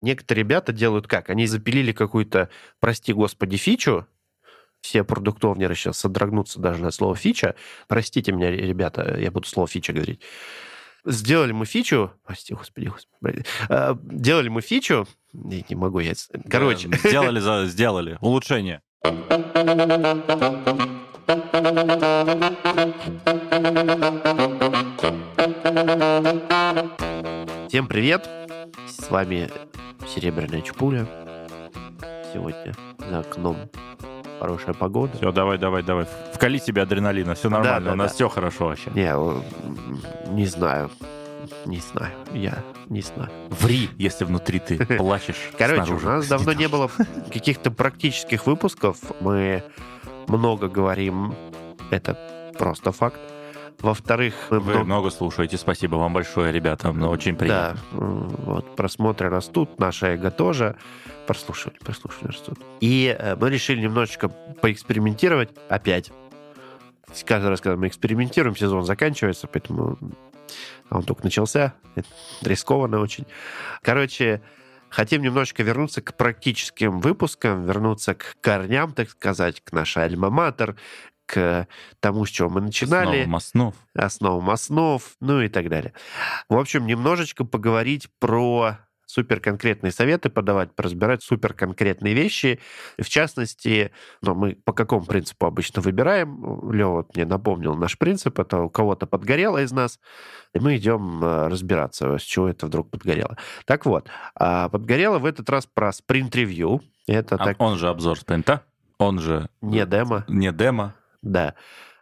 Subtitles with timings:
[0.00, 1.30] Некоторые ребята делают как?
[1.30, 2.50] Они запилили какую-то,
[2.80, 4.06] прости господи, фичу,
[4.80, 7.54] все продуктовнеры сейчас содрогнутся даже на слово фича.
[7.88, 10.20] Простите меня, ребята, я буду слово фича говорить.
[11.04, 12.12] Сделали мы фичу...
[12.24, 13.44] Прости, господи, господи.
[13.68, 15.06] Э, делали мы фичу...
[15.32, 16.12] Не, не могу я...
[16.50, 16.88] Короче.
[16.88, 18.18] Да, сделали, за, сделали.
[18.20, 18.82] Улучшение.
[27.68, 28.37] Всем привет!
[29.00, 29.48] С вами
[30.06, 31.06] Серебряная Чпуля.
[32.32, 33.56] Сегодня за окном
[34.38, 35.16] хорошая погода.
[35.16, 36.06] Все, давай, давай, давай.
[36.34, 38.14] Вкали себе адреналина, все нормально, да, да, у нас да.
[38.14, 38.90] все хорошо вообще.
[38.94, 39.14] Не,
[40.32, 40.90] не знаю.
[41.64, 43.30] Не знаю, я не знаю.
[43.50, 45.50] Ври, если внутри ты плачешь.
[45.56, 46.06] Короче, снаружи.
[46.06, 46.90] у нас давно не было
[47.32, 48.98] каких-то практических выпусков.
[49.20, 49.62] Мы
[50.26, 51.34] много говорим,
[51.90, 52.18] это
[52.58, 53.18] просто факт.
[53.80, 54.84] Во-вторых, вы много...
[54.84, 55.56] много слушаете.
[55.56, 56.92] Спасибо вам большое, ребята.
[56.92, 57.80] но очень приятно.
[57.92, 60.76] Да, вот просмотры растут, наше эго тоже.
[61.26, 62.58] Прослушивали, прослушивали, растут.
[62.80, 66.10] И э, мы решили немножечко поэкспериментировать опять.
[67.24, 69.98] Каждый раз, когда мы экспериментируем, сезон заканчивается, поэтому
[70.90, 71.74] он только начался.
[71.94, 72.08] Это
[72.42, 73.26] рискованно очень.
[73.82, 74.42] Короче,
[74.88, 80.76] хотим немножечко вернуться к практическим выпускам, вернуться к корням, так сказать, к нашей альма-матер,
[81.28, 81.68] к
[82.00, 83.20] тому, с чего мы начинали.
[83.20, 83.74] Основам основ.
[83.94, 85.92] Основам основ, ну и так далее.
[86.48, 92.60] В общем, немножечко поговорить про супер конкретные советы подавать, разбирать супер конкретные вещи.
[92.98, 93.90] В частности,
[94.22, 96.70] ну, мы по какому принципу обычно выбираем?
[96.72, 98.38] Лева вот мне напомнил наш принцип.
[98.38, 99.98] Это у кого-то подгорело из нас,
[100.54, 103.36] и мы идем э, разбираться, с чего это вдруг подгорело.
[103.64, 106.82] Так вот, а подгорело в этот раз про спринт-ревью.
[107.06, 107.56] Это а так...
[107.60, 108.62] Он же обзор спринта,
[108.98, 109.48] он же...
[109.62, 110.24] Не демо.
[110.28, 110.94] Не демо.
[111.22, 111.54] Да.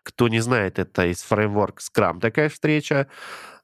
[0.02, 3.08] Кто не знает, это из фреймворк Scrum такая встреча.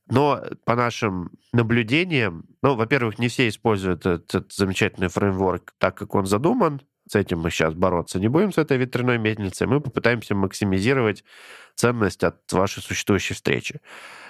[0.09, 6.27] Но по нашим наблюдениям, ну, во-первых, не все используют этот замечательный фреймворк так, как он
[6.27, 6.83] задуман.
[7.09, 9.67] С этим мы сейчас бороться не будем, с этой ветряной мельницей.
[9.67, 11.25] Мы попытаемся максимизировать
[11.75, 13.81] ценность от вашей существующей встречи.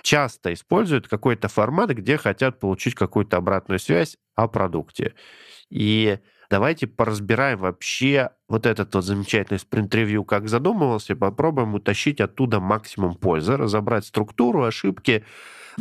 [0.02, 5.14] Часто используют какой-то формат, где хотят получить какую-то обратную связь о продукте.
[5.70, 6.18] И
[6.52, 13.56] давайте поразбираем вообще вот этот вот замечательный спринт-ревью, как задумывался, попробуем утащить оттуда максимум пользы,
[13.56, 15.24] разобрать структуру, ошибки,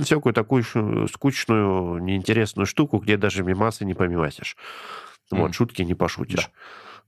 [0.02, 0.64] всякую такую
[1.10, 4.56] скучную, неинтересную штуку, где даже мимасы не помимасишь.
[5.34, 5.40] Mm.
[5.40, 6.46] Вот, шутки не пошутишь.
[6.46, 6.52] Да.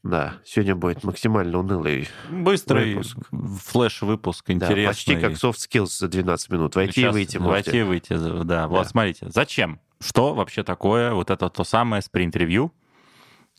[0.03, 3.17] Да, сегодня будет максимально унылый Быстрый выпуск.
[3.31, 4.83] флеш-выпуск, интересный.
[4.83, 6.75] Да, почти как soft skills за 12 минут.
[6.75, 7.71] Войти Сейчас и выйти можете.
[7.71, 8.43] Войти и выйти, да.
[8.43, 8.67] да.
[8.67, 9.79] Вот смотрите, зачем?
[10.01, 12.73] Что вообще такое вот это то самое спринт-ревью?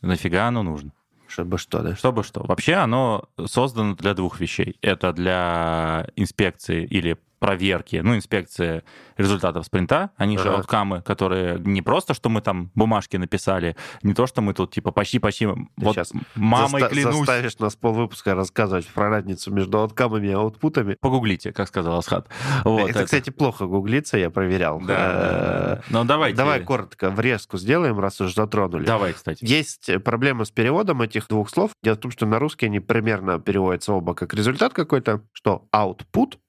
[0.05, 0.91] Нафига оно нужно?
[1.27, 1.95] Чтобы что, да?
[1.95, 2.43] Чтобы что.
[2.43, 4.77] Вообще оно создано для двух вещей.
[4.81, 8.83] Это для инспекции или проверки, ну, инспекции
[9.17, 10.43] результатов спринта, они ага.
[10.43, 14.73] же ауткамы, которые не просто, что мы там бумажки написали, не то, что мы тут
[14.73, 15.45] типа почти-почти...
[15.45, 17.17] Вот сейчас мамой заста- клянусь...
[17.17, 20.97] заставишь нас полвыпуска рассказывать про разницу между ауткамами и аутпутами.
[20.99, 22.27] Погуглите, как сказал Асхат.
[22.63, 24.81] Вот, это, это, кстати, плохо гуглиться, я проверял.
[24.81, 26.35] Да, Ну, давайте.
[26.35, 28.85] Давай коротко врезку сделаем, раз уж затронули.
[28.85, 29.45] Давай, кстати.
[29.45, 31.71] Есть проблема с переводом этих двух слов.
[31.83, 36.39] Дело в том, что на русский они примерно переводятся оба как результат какой-то, что output,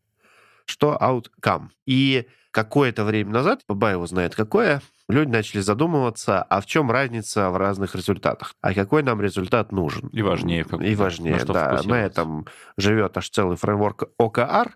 [0.66, 1.68] что outcome.
[1.86, 7.56] И какое-то время назад, Бабаева знает какое, люди начали задумываться, а в чем разница в
[7.56, 10.08] разных результатах, а какой нам результат нужен.
[10.08, 10.66] И важнее.
[10.80, 11.80] И важнее, на да.
[11.84, 12.46] На этом
[12.76, 14.70] живет аж целый фреймворк OKR,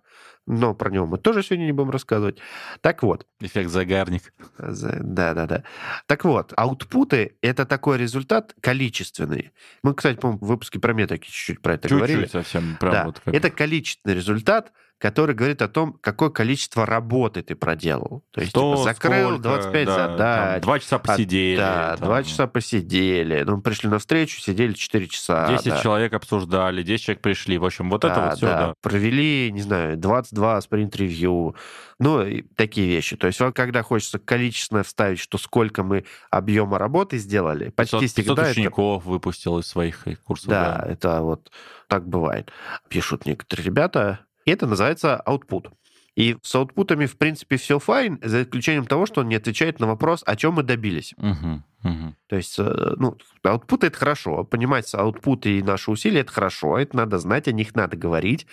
[0.47, 2.39] но про него мы тоже сегодня не будем рассказывать.
[2.81, 3.27] Так вот.
[3.41, 4.33] Эффект загарник.
[4.59, 5.65] Да-да-да.
[6.07, 9.53] Так вот, аутпуты— это такой результат количественный.
[9.83, 12.25] Мы, кстати, по-моему, в выпуске про метрики чуть-чуть про это чуть-чуть говорили.
[12.25, 12.77] Чуть-чуть совсем.
[12.81, 13.05] Прям да.
[13.07, 13.35] вот как...
[13.35, 18.23] Это количественный результат, который говорит о том, какое количество работы ты проделал.
[18.33, 20.53] То есть, Что, типа, закрыл сколько, 25 да, задач.
[20.53, 21.57] Там, два часа посидели.
[21.57, 22.07] Да, там.
[22.07, 23.43] два часа посидели.
[23.47, 25.49] Ну, пришли на встречу, сидели 4 часа.
[25.49, 25.81] 10 да.
[25.81, 27.57] человек обсуждали, 10 человек пришли.
[27.57, 28.67] В общем, вот да, это вот все, да.
[28.67, 28.75] да.
[28.83, 31.57] Провели, не знаю, 22 спринт-ревью.
[31.99, 33.17] Ну, и такие вещи.
[33.17, 38.11] То есть, вот, когда хочется количественно вставить, что сколько мы объема работы сделали, почти 500,
[38.11, 39.11] всегда 500 учеников это...
[39.11, 40.49] выпустил из своих курсов.
[40.49, 41.51] Да, да, это вот
[41.89, 42.53] так бывает.
[42.89, 45.71] Пишут некоторые ребята, и это называется output.
[46.17, 49.87] И с аутпутами, в принципе, все файн, за исключением того, что он не отвечает на
[49.87, 51.15] вопрос, о чем мы добились.
[51.17, 52.15] Угу, угу.
[52.27, 54.45] То есть, э, ну, аутпут это хорошо.
[54.45, 56.79] Понимать аутпуты и наши усилия это хорошо.
[56.79, 58.47] Это надо знать, о них надо говорить.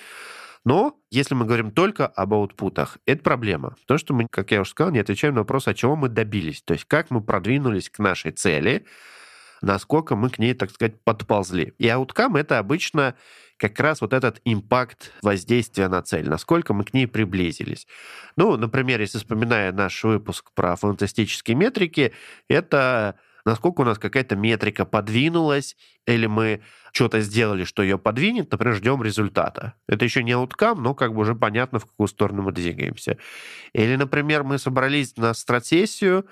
[0.66, 3.76] Но если мы говорим только об аутпутах, это проблема.
[3.86, 6.62] То, что мы, как я уже сказал, не отвечаем на вопрос, о чем мы добились.
[6.62, 8.86] То есть, как мы продвинулись к нашей цели,
[9.62, 11.74] насколько мы к ней, так сказать, подползли.
[11.78, 13.16] И ауткам это обычно
[13.58, 17.88] как раз вот этот импакт воздействия на цель, насколько мы к ней приблизились.
[18.36, 22.14] Ну, например, если вспоминая наш выпуск про фантастические метрики,
[22.48, 23.16] это
[23.48, 26.62] насколько у нас какая-то метрика подвинулась, или мы
[26.92, 29.74] что-то сделали, что ее подвинет, например, ждем результата.
[29.88, 33.18] Это еще не ауткам, но как бы уже понятно, в какую сторону мы двигаемся.
[33.74, 36.28] Или, например, мы собрались на стратсессию.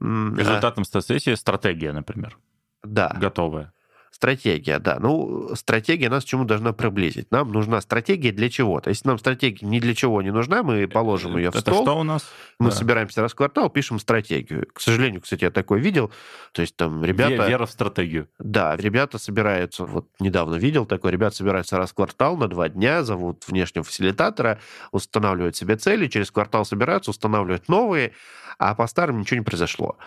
[0.00, 2.36] Результатом стратсессии стратегия, например.
[2.82, 3.16] Да.
[3.16, 3.72] Готовая.
[4.10, 4.96] Стратегия, да.
[4.98, 7.30] Ну, стратегия нас к чему должна приблизить?
[7.30, 8.88] Нам нужна стратегия для чего-то.
[8.88, 11.82] Если нам стратегия ни для чего не нужна, мы положим ее в Это стол.
[11.82, 12.26] что у нас?
[12.58, 12.76] Мы Да.
[12.76, 14.66] собираемся раз в квартал, пишем стратегию.
[14.72, 16.10] К сожалению, кстати, я такое видел.
[16.52, 17.46] То есть там ребята...
[17.46, 18.28] Вера в стратегию.
[18.38, 23.02] Да, ребята собираются, вот недавно видел такой, ребята собираются раз в квартал на два дня,
[23.02, 24.58] зовут внешнего фасилитатора,
[24.92, 28.12] устанавливают себе цели, через квартал собираются, устанавливают новые,
[28.58, 29.98] а по старым ничего не произошло.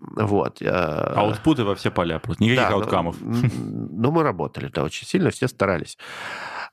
[0.00, 0.62] Вот.
[0.62, 2.42] Аутпуты во все поля просто.
[2.42, 3.20] Никаких да, ну, ауткамов.
[3.22, 3.50] м,
[4.02, 5.98] Ну, мы работали, да, очень сильно, все старались.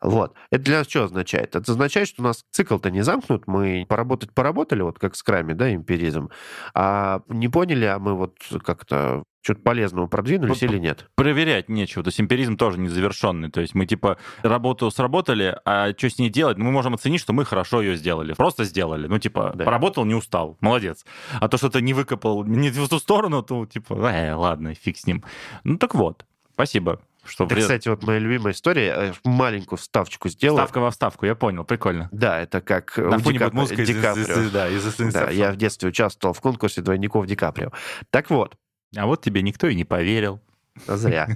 [0.02, 0.34] Вот.
[0.52, 1.56] Это для нас что означает?
[1.56, 5.54] Это означает, что у нас цикл-то не замкнут, мы поработать поработали, вот как с крами,
[5.54, 6.30] да, эмпиризм,
[6.74, 11.10] а не поняли, а мы вот как-то что-то полезного продвинулись Вот или нет?
[11.16, 12.04] Проверять нечего.
[12.04, 13.50] То есть эмпиризм тоже незавершенный.
[13.50, 16.58] То есть мы типа работу сработали, а что с ней делать?
[16.58, 18.34] Ну, мы можем оценить, что мы хорошо ее сделали.
[18.34, 19.08] Просто сделали.
[19.08, 19.64] Ну, типа, Да.
[19.64, 20.58] поработал, не устал.
[20.60, 21.06] Молодец.
[21.40, 24.98] А то, что ты не выкопал не в ту сторону, то типа, э, ладно, фиг
[24.98, 25.24] с ним.
[25.64, 26.26] Ну, так вот.
[26.54, 27.00] Спасибо.
[27.28, 28.94] Что Это, вред- кстати, вот моя любимая история.
[28.96, 30.60] э, Маленькую вставочку сделаю.
[30.60, 32.10] Ставка во вставку, я понял, прикольно.
[32.12, 34.24] Да, это как На у фоне Ди Капри- музыка из- Ди из- Каприо.
[34.42, 37.72] из- да, из Да, я в детстве участвовал в конкурсе двойников Ди Каприо.
[38.10, 38.56] Так вот,
[38.96, 40.42] А вот тебе никто и не поверил.
[40.88, 41.28] зря.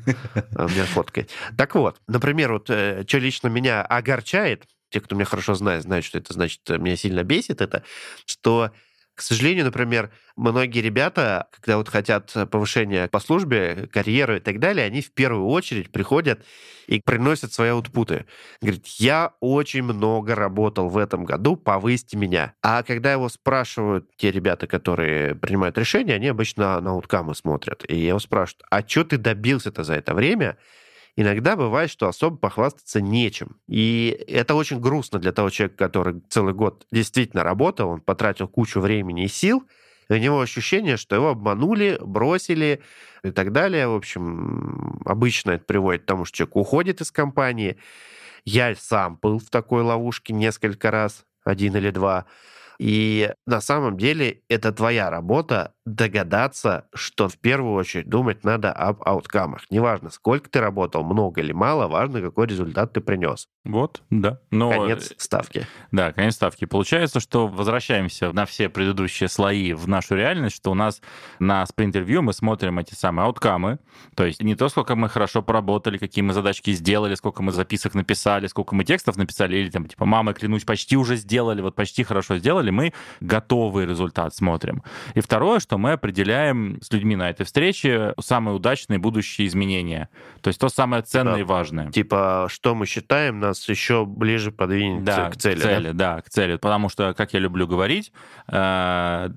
[0.56, 1.22] У меня фотка.
[1.22, 1.32] есть.
[1.58, 6.18] Так вот, например, вот что лично меня огорчает, те, кто меня хорошо знает, знают, что
[6.18, 7.84] это значит, э, меня сильно бесит, это,
[8.26, 8.72] что
[9.22, 14.84] к сожалению, например, многие ребята, когда вот хотят повышения по службе, карьеры и так далее,
[14.84, 16.44] они в первую очередь приходят
[16.88, 18.26] и приносят свои аутпуты.
[18.64, 22.56] Говорит, я очень много работал в этом году, повысьте меня.
[22.64, 27.86] А когда его спрашивают те ребята, которые принимают решения, они обычно на ауткамы смотрят.
[27.88, 30.58] И его спрашивают, а что ты добился-то за это время?
[31.16, 33.58] Иногда бывает, что особо похвастаться нечем.
[33.68, 38.80] И это очень грустно для того человека, который целый год действительно работал, он потратил кучу
[38.80, 39.64] времени и сил,
[40.10, 42.82] и у него ощущение, что его обманули, бросили
[43.24, 43.88] и так далее.
[43.88, 47.78] В общем, обычно это приводит к тому, что человек уходит из компании.
[48.46, 52.26] Я сам был в такой ловушке несколько раз, один или два.
[52.80, 59.02] И на самом деле это твоя работа догадаться, что в первую очередь думать надо об
[59.04, 59.64] ауткамах.
[59.70, 63.48] Неважно, сколько ты работал, много или мало, важно, какой результат ты принес.
[63.64, 64.40] Вот, да.
[64.52, 65.68] Но, Конец ставки.
[65.92, 66.66] Да, конец ставки.
[66.66, 71.02] Получается, что возвращаемся на все предыдущие слои в нашу реальность, что у нас
[71.40, 73.80] на спринт-интервью мы смотрим эти самые ауткамы,
[74.16, 77.94] то есть не то, сколько мы хорошо поработали, какие мы задачки сделали, сколько мы записок
[77.94, 82.04] написали, сколько мы текстов написали, или там, типа, мама, клянусь, почти уже сделали, вот почти
[82.04, 84.84] хорошо сделали, мы готовый результат смотрим.
[85.14, 90.10] И второе, что мы определяем с людьми на этой встрече самые удачные будущие изменения.
[90.42, 91.92] То есть то самое ценное и важное.
[91.92, 95.92] Типа, что мы считаем, нас еще ближе подвинет Да, к цели.
[95.92, 96.16] да?
[96.16, 96.22] да?
[96.22, 96.56] к цели.
[96.58, 98.12] Потому что, как я люблю говорить,
[98.48, 99.30] э,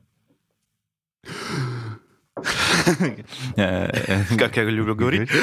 [3.54, 5.30] Как я люблю говорить.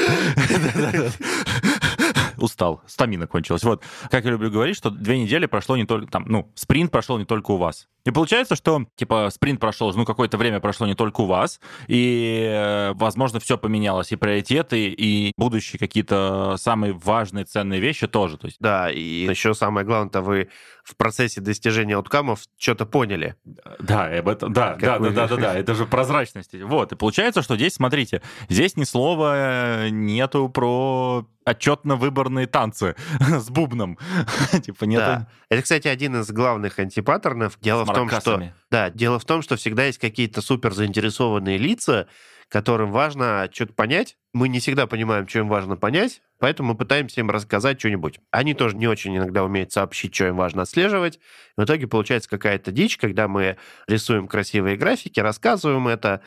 [2.42, 3.64] устал, стамина кончилась.
[3.64, 7.18] Вот, как я люблю говорить, что две недели прошло не только там, ну, спринт прошел
[7.18, 7.88] не только у вас.
[8.06, 12.46] И получается, что, типа, спринт прошел, ну, какое-то время прошло не только у вас, и,
[12.50, 18.38] э, возможно, все поменялось, и приоритеты, и будущие какие-то самые важные, ценные вещи тоже.
[18.38, 20.50] То есть, Да, и еще самое главное-то вы
[20.84, 23.36] в процессе достижения ауткамов что-то поняли.
[23.80, 26.54] Да, об этом, да, Как да, вы- да, да, да, да, это же прозрачность.
[26.54, 33.98] Вот, и получается, что здесь, смотрите, здесь ни слова нету про отчетно-выборные танцы с бубном.
[34.64, 35.06] Типа нету...
[35.06, 35.28] Да.
[35.50, 37.58] Это, кстати, один из главных антипаттернов.
[37.62, 38.32] Дело в том, что
[38.70, 42.08] да, дело в том, что всегда есть какие-то супер заинтересованные лица,
[42.48, 44.18] которым важно что-то понять.
[44.34, 48.20] Мы не всегда понимаем, что им важно понять, поэтому мы пытаемся им рассказать что-нибудь.
[48.30, 51.20] Они тоже не очень иногда умеют сообщить, что им важно отслеживать.
[51.56, 53.58] В итоге получается какая-то дичь, когда мы
[53.88, 56.22] рисуем красивые графики, рассказываем это.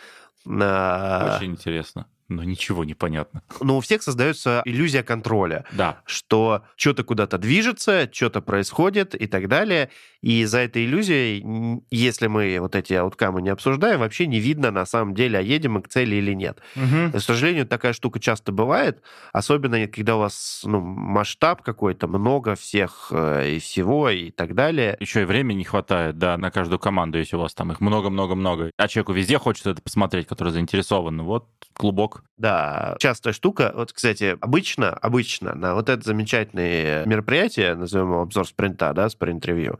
[0.49, 3.43] а, Очень интересно, но ничего не понятно.
[3.61, 9.49] Но у всех создается иллюзия контроля Да, что что-то куда-то движется, что-то происходит и так
[9.49, 9.91] далее.
[10.21, 14.87] И за этой иллюзией, если мы вот эти ауткамы не обсуждаем, вообще не видно на
[14.87, 16.61] самом деле, а едем мы к цели или нет.
[16.75, 19.03] К сожалению, такая штука часто бывает,
[19.33, 24.97] особенно когда у вас ну, масштаб какой-то, много всех э, и всего и так далее.
[25.01, 28.71] еще и времени не хватает, да, на каждую команду, если у вас там их много-много-много.
[28.77, 31.23] А человеку везде хочется это посмотреть, который заинтересован.
[31.23, 32.14] Вот клубок.
[32.37, 33.73] Да, частая штука.
[33.75, 39.79] Вот, кстати, обычно, обычно на вот это замечательное мероприятие, назовем его обзор спринта, да, спринт-ревью,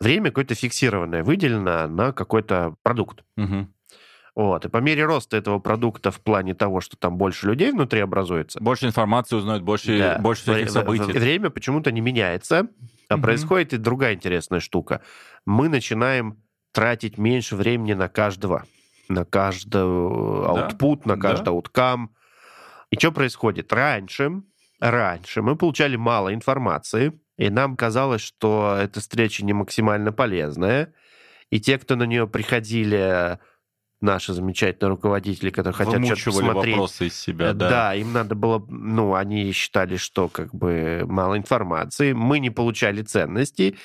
[0.00, 3.24] время какое-то фиксированное выделено на какой-то продукт.
[3.36, 3.72] Мгм.
[4.34, 4.66] Вот.
[4.66, 8.60] И по мере роста этого продукта в плане того, что там больше людей внутри образуется...
[8.60, 10.18] Больше информации узнают, больше, да.
[10.18, 11.10] больше всяких событий.
[11.10, 12.68] Время почему-то не меняется,
[13.08, 13.22] а угу.
[13.22, 15.00] происходит и другая интересная штука.
[15.46, 16.36] Мы начинаем
[16.72, 18.66] тратить меньше времени на каждого,
[19.08, 21.14] на каждый output, да?
[21.14, 21.50] на каждый да.
[21.52, 22.08] outcome.
[22.90, 23.72] И что происходит?
[23.72, 24.42] Раньше,
[24.80, 30.94] раньше мы получали мало информации, и нам казалось, что эта встреча не максимально полезная.
[31.50, 33.38] И те, кто на нее приходили,
[34.00, 36.74] наши замечательные руководители, которые хотят что-то посмотреть.
[36.74, 37.68] вопросы из себя, да.
[37.68, 43.02] Да, им надо было, ну, они считали, что как бы мало информации, мы не получали
[43.02, 43.76] ценностей,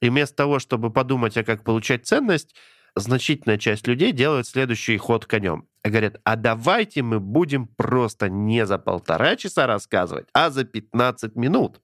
[0.00, 2.54] и вместо того, чтобы подумать, а как получать ценность,
[2.94, 5.68] значительная часть людей делает следующий ход конем.
[5.84, 11.34] И говорят, а давайте мы будем просто не за полтора часа рассказывать, а за 15
[11.36, 11.80] минут.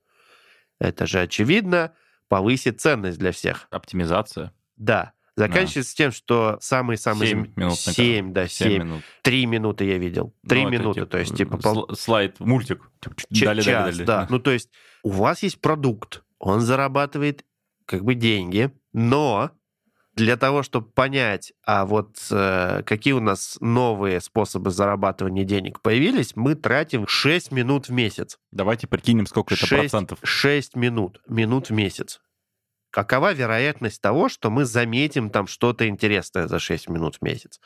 [0.79, 1.93] Это же, очевидно,
[2.29, 3.67] повысит ценность для всех.
[3.71, 4.53] Оптимизация.
[4.77, 5.13] Да.
[5.37, 6.05] Заканчивается да.
[6.05, 7.29] тем, что самый-самый...
[7.29, 7.79] 7 минут.
[7.79, 8.69] 7, да, 7.
[8.69, 9.05] 7 минут.
[9.23, 10.35] 3 минуты я видел.
[10.49, 11.59] 3 ну, минуты, то есть типа...
[11.59, 11.89] Пол...
[11.95, 12.91] Слайд, мультик.
[13.33, 14.05] Ч- дали, час, дали, дали.
[14.05, 14.27] да.
[14.31, 14.71] Ну, то есть
[15.05, 17.45] у вас есть продукт, он зарабатывает
[17.87, 19.53] как бы деньги, но
[20.19, 26.35] для того, чтобы понять, а вот э, какие у нас новые способы зарабатывания денег появились,
[26.35, 28.37] мы тратим 6 минут в месяц.
[28.51, 30.19] Давайте прикинем, сколько 6, это процентов.
[30.25, 32.21] 6 минут, минут в месяц.
[32.91, 37.61] Какова вероятность того, что мы заметим там что-то интересное за 6 минут в месяц?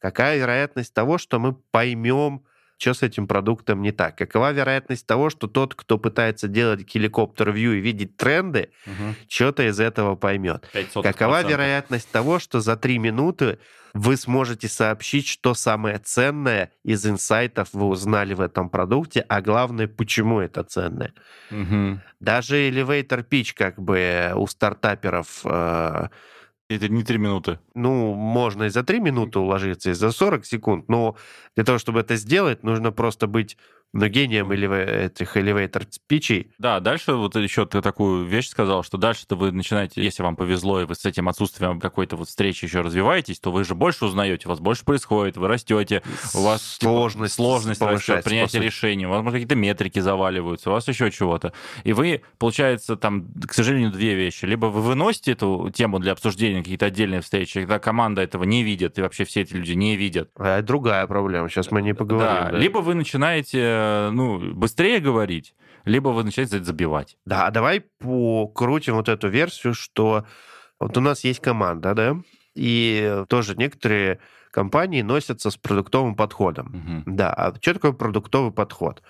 [0.00, 2.44] Какая вероятность того, что мы поймем,
[2.84, 4.18] что с этим продуктом не так?
[4.18, 9.14] Какова вероятность того, что тот, кто пытается делать геликоптер-вью и видеть тренды, угу.
[9.26, 10.68] что-то из этого поймет?
[11.02, 13.58] Какова вероятность того, что за три минуты
[13.94, 19.88] вы сможете сообщить, что самое ценное из инсайтов вы узнали в этом продукте, а главное,
[19.88, 21.14] почему это ценное.
[21.50, 22.00] Угу.
[22.20, 26.08] Даже elevator pitch как бы у стартаперов э,
[26.68, 27.58] это не три минуты.
[27.74, 31.16] Ну, можно и за три минуты уложиться, и за 40 секунд, но
[31.56, 33.56] для того, чтобы это сделать, нужно просто быть
[33.94, 36.52] но гением или этих elevator спичей.
[36.58, 40.80] Да, дальше вот еще ты такую вещь сказал, что дальше-то вы начинаете, если вам повезло,
[40.80, 44.46] и вы с этим отсутствием какой-то вот встречи еще развиваетесь, то вы же больше узнаете,
[44.46, 46.02] у вас больше происходит, вы растете,
[46.34, 50.72] у вас сложность, типа, сложность растет, принятие решений, у вас, может, какие-то метрики заваливаются, у
[50.72, 51.52] вас еще чего-то.
[51.84, 54.44] И вы, получается, там, к сожалению, две вещи.
[54.44, 58.98] Либо вы выносите эту тему для обсуждения, какие-то отдельные встречи, когда команда этого не видит,
[58.98, 60.30] и вообще все эти люди не видят.
[60.36, 62.28] А это другая проблема, сейчас мы не поговорим.
[62.28, 62.50] Да.
[62.50, 62.58] Да.
[62.58, 67.16] Либо вы начинаете Э, ну, быстрее говорить, либо вы начинаете забивать.
[67.24, 70.24] Да, а давай покрутим вот эту версию, что
[70.80, 72.16] вот у нас есть команда, да,
[72.54, 77.02] и тоже некоторые компании носятся с продуктовым подходом.
[77.06, 77.14] Угу.
[77.16, 79.02] Да, а что такое продуктовый подход?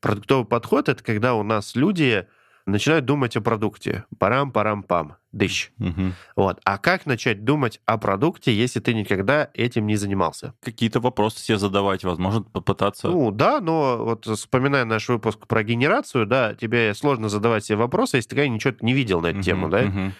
[0.00, 2.26] Продуктовый подход это когда у нас люди
[2.66, 4.04] начинают думать о продукте.
[4.18, 5.16] Парам-парам-пам.
[5.32, 5.70] Дыщ.
[5.78, 6.12] Угу.
[6.36, 6.60] Вот.
[6.64, 10.54] А как начать думать о продукте, если ты никогда этим не занимался?
[10.62, 13.08] Какие-то вопросы себе задавать, возможно, попытаться.
[13.08, 18.16] Ну, да, но вот вспоминая наш выпуск про генерацию, да, тебе сложно задавать себе вопросы,
[18.16, 19.82] если ты ничего не видел на эту угу, тему, да?
[19.82, 20.12] Угу.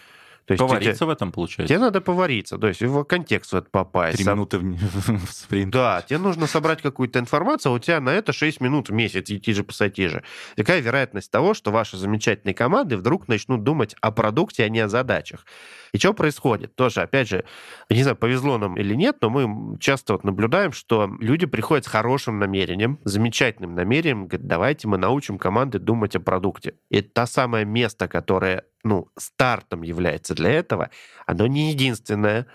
[0.47, 1.75] То есть повариться тебе, в этом, получается?
[1.75, 4.19] Тебе надо повариться, то есть в контекст в это попасть.
[4.19, 5.73] Три минуты в, в спринт.
[5.73, 9.29] Да, тебе нужно собрать какую-то информацию, а у тебя на это 6 минут в месяц
[9.29, 10.19] идти же пассатижи.
[10.19, 10.25] же.
[10.57, 14.89] Какая вероятность того, что ваши замечательные команды вдруг начнут думать о продукте, а не о
[14.89, 15.45] задачах?
[15.93, 16.77] И что происходит?
[16.77, 17.45] Тоже, опять же,
[17.91, 21.89] не знаю, повезло нам или нет, но мы часто вот наблюдаем, что люди приходят с
[21.89, 26.75] хорошим намерением, замечательным намерением, говорят, давайте мы научим команды думать о продукте.
[26.91, 30.91] И это то самое место, которое ну, стартом является для этого,
[31.27, 32.47] оно не единственное,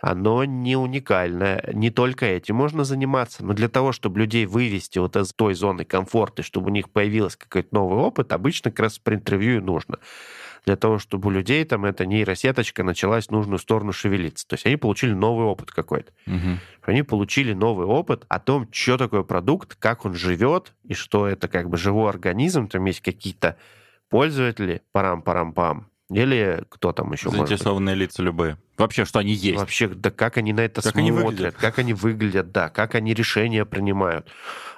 [0.00, 1.68] оно не уникальное.
[1.72, 5.84] Не только этим можно заниматься, но для того, чтобы людей вывести вот из той зоны
[5.84, 9.98] комфорта, чтобы у них появился какой-то новый опыт, обычно как раз спринт-ревью нужно.
[10.66, 14.46] Для того, чтобы у людей там эта нейросеточка началась в нужную сторону шевелиться.
[14.46, 16.12] То есть они получили новый опыт какой-то.
[16.26, 16.58] Угу.
[16.82, 21.48] Они получили новый опыт о том, что такое продукт, как он живет, и что это
[21.48, 23.56] как бы живой организм, там есть какие-то
[24.10, 28.08] пользователи, парам-парам-пам, или кто там еще Заинтересованные может быть?
[28.10, 28.58] лица любые.
[28.76, 29.58] Вообще, что они есть.
[29.58, 33.14] Вообще, да как они на это как смотрят, они как они выглядят, да, как они
[33.14, 34.28] решения принимают.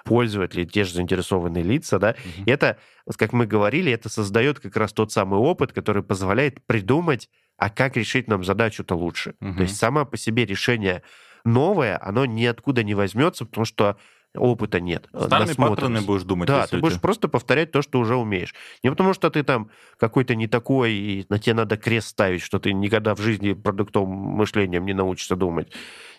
[0.05, 2.11] Пользователи, те же заинтересованные лица, да.
[2.11, 2.51] Угу.
[2.51, 2.77] Это,
[3.17, 7.97] как мы говорили, это создает как раз тот самый опыт, который позволяет придумать, а как
[7.97, 9.35] решить нам задачу-то лучше.
[9.41, 9.55] Угу.
[9.55, 11.03] То есть сама по себе решение
[11.45, 13.97] новое, оно ниоткуда не возьмется, потому что
[14.37, 15.09] опыта нет.
[15.15, 16.49] Старыми паттерны будешь думать.
[16.49, 18.55] Да, ты будешь просто повторять то, что уже умеешь.
[18.83, 22.59] Не потому что ты там какой-то не такой, и на тебе надо крест ставить, что
[22.59, 25.73] ты никогда в жизни продуктовым мышлением не научишься думать.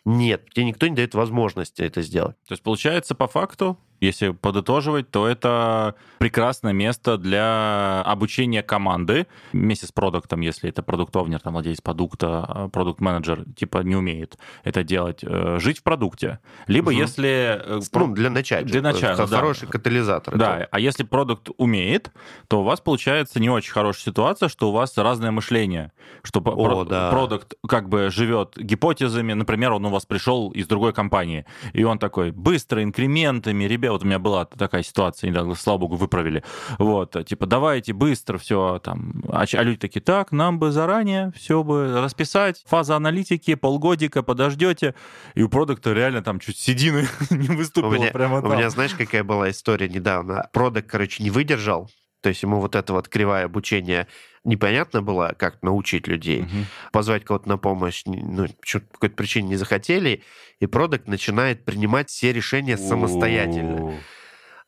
[0.05, 2.36] Нет, тебе никто не дает возможности это сделать.
[2.48, 9.88] То есть, получается, по факту, Если подытоживать, то это прекрасное место для обучения команды вместе
[9.88, 15.19] с продуктом, если это продуктовнер, там, владелец продукта, а, продукт-менеджер, типа, не умеет это делать,
[15.24, 16.39] э, жить в продукте.
[16.67, 16.98] Либо угу.
[16.98, 17.62] если...
[17.63, 18.63] Э, ну, для начала.
[18.63, 19.38] Для начала, да.
[19.38, 20.36] Хороший катализатор.
[20.38, 20.67] Да, это.
[20.69, 22.12] а если продукт умеет,
[22.50, 25.93] то у вас получается не очень хорошая ситуация, что у вас разное мышление,
[26.24, 27.10] что О, про- да.
[27.10, 32.00] продукт как бы живет гипотезами, например, он у вас пришел из другой компании, и он
[32.00, 36.43] такой, быстро, инкрементами, ребят, вот у меня была такая ситуация, недавно, слава богу, выправили.
[36.77, 39.23] Вот, типа, давайте быстро все там.
[39.29, 44.95] А, а люди такие, так, нам бы заранее все бы расписать, фаза аналитики, полгодика, подождете.
[45.35, 48.51] И у продукта реально там чуть седины не выступило у меня, прямо там.
[48.51, 50.50] У меня, знаешь, какая была история недавно?
[50.51, 51.89] Продукт, короче, не выдержал,
[52.21, 54.07] то есть ему вот это вот кривое обучение
[54.43, 56.65] непонятно было, как научить людей, угу.
[56.91, 60.23] позвать кого-то на помощь, ну, по какой-то причине не захотели,
[60.59, 63.93] и продукт начинает принимать все решения самостоятельно.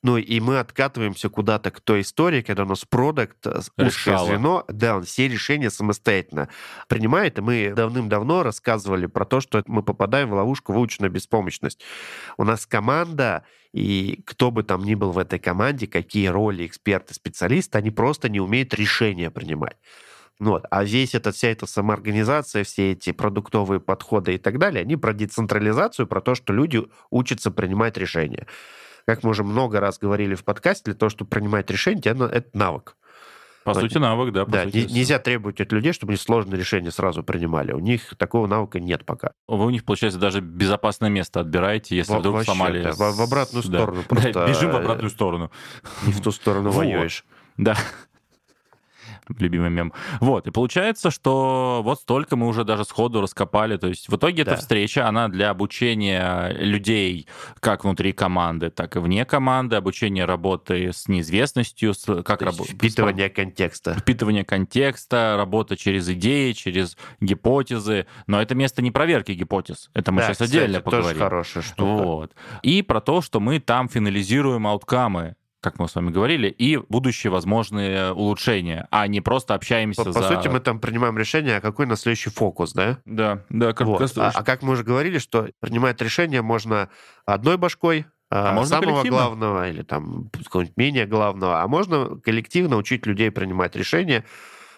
[0.06, 4.64] Ну, и мы откатываемся куда-то к той истории, когда у нас продукт, э, узкое звено,
[4.68, 6.48] да, он все решения самостоятельно
[6.88, 11.84] принимает, и мы давным-давно рассказывали про то, что мы попадаем в ловушку выученная беспомощность.
[12.38, 17.16] У нас команда, и кто бы там ни был в этой команде, какие роли эксперты,
[17.16, 19.78] специалисты, они просто не умеют решения принимать.
[20.38, 20.66] Вот.
[20.70, 25.14] А здесь эта вся эта самоорганизация, все эти продуктовые подходы и так далее, они про
[25.14, 28.46] децентрализацию, про то, что люди учатся принимать решения
[29.06, 32.96] как мы уже много раз говорили в подкасте, для того, чтобы принимать решения, это навык.
[33.64, 34.46] По Но, сути, навык, да.
[34.46, 34.88] да, сути.
[34.92, 37.72] нельзя требовать от людей, чтобы они сложные решения сразу принимали.
[37.72, 39.32] У них такого навыка нет пока.
[39.48, 42.84] Вы у них, получается, даже безопасное место отбираете, если Во- вдруг вообще, сломали...
[42.84, 44.04] Да, в, в обратную сторону.
[44.10, 44.16] Да.
[44.16, 44.46] Просто...
[44.48, 45.52] Бежим в обратную сторону.
[46.06, 47.26] Не в ту сторону воюешь.
[47.58, 47.76] Да
[49.38, 49.94] любимый мем.
[50.20, 53.78] Вот, и получается, что вот столько мы уже даже сходу раскопали.
[53.78, 54.54] То есть в итоге да.
[54.54, 57.28] эта встреча, она для обучения людей
[57.60, 62.76] как внутри команды, так и вне команды, обучение работы с неизвестностью, с, как работать.
[62.76, 63.94] Впитывание контекста.
[63.96, 68.08] Впитывание контекста, работа через идеи, через гипотезы.
[68.28, 69.90] Но это место не проверки гипотез.
[69.94, 71.10] Это мы да, сейчас кстати, отдельно поговорим.
[71.10, 72.04] тоже хорошая штука.
[72.04, 72.32] Вот.
[72.62, 77.32] И про то, что мы там финализируем ауткамы как мы с вами говорили, и будущие
[77.32, 80.20] возможные улучшения, а не просто общаемся по, за...
[80.22, 83.00] По сути, мы там принимаем решение, а какой на следующий фокус, да?
[83.06, 83.74] Да, да.
[83.74, 84.18] Как, вот.
[84.18, 86.90] а, а как мы уже говорили, что принимать решение можно
[87.26, 92.78] одной башкой, а, а можно самого главного или там какого-нибудь менее главного, а можно коллективно
[92.78, 94.24] учить людей принимать решения,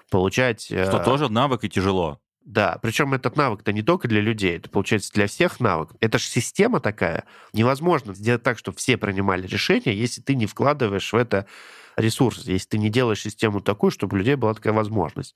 [0.09, 0.63] получать...
[0.63, 1.03] Что э...
[1.03, 2.21] тоже навык и тяжело.
[2.47, 5.89] Да, причем этот навык-то не только для людей, это получается для всех навык.
[5.99, 7.25] Это же система такая.
[7.51, 11.45] Невозможно сделать так, чтобы все принимали решения, если ты не вкладываешь в это
[11.97, 15.35] ресурс, если ты не делаешь систему такую, чтобы у людей была такая возможность.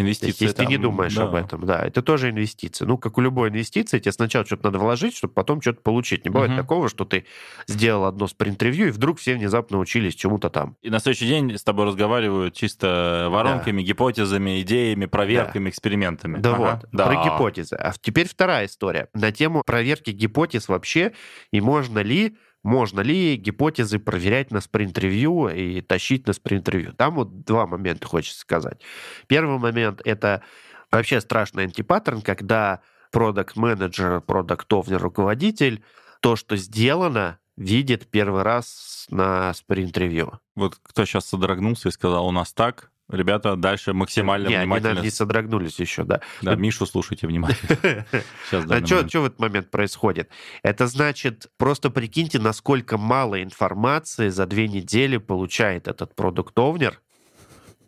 [0.00, 0.44] Инвестиции.
[0.44, 1.24] Если там, ты не думаешь да.
[1.24, 2.86] об этом, да, это тоже инвестиция.
[2.86, 6.24] Ну, как у любой инвестиции, тебе сначала что-то надо вложить, чтобы потом что-то получить.
[6.24, 6.60] Не бывает угу.
[6.60, 7.24] такого, что ты
[7.66, 10.76] сделал одно спринт-ревью, и вдруг все внезапно учились чему-то там.
[10.82, 13.88] И на следующий день с тобой разговаривают чисто воронками, да.
[13.88, 15.70] гипотезами, идеями, проверками, да.
[15.70, 16.38] экспериментами.
[16.38, 16.80] Да ага.
[16.82, 17.06] вот, да.
[17.06, 17.74] про гипотезы.
[17.74, 19.08] А теперь вторая история.
[19.14, 21.12] На тему проверки гипотез вообще,
[21.50, 26.92] и можно ли можно ли гипотезы проверять на спринт-ревью и тащить на спринт-ревью.
[26.92, 28.80] Там вот два момента хочется сказать.
[29.26, 30.42] Первый момент— это
[30.90, 32.80] вообще страшный антипаттерн, когда
[33.12, 35.82] продукт-менеджер, продукт-овнер, руководитель
[36.20, 40.40] то, что сделано, видит первый раз на спринт-ревью.
[40.54, 44.90] Вот кто сейчас содрогнулся и сказал, у нас так, Ребята дальше максимально не, внимательно...
[44.92, 46.20] Они, не содрогнулись еще, да.
[46.42, 48.04] Да, Мишу слушайте внимательно.
[48.52, 50.28] А что в этот момент происходит?
[50.62, 57.00] Это значит, просто прикиньте, насколько мало информации за две недели получает этот продукт-овнер,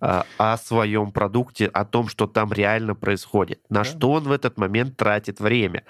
[0.03, 4.57] а, о своем продукте, о том, что там реально происходит, на что он в этот
[4.57, 5.85] момент тратит время,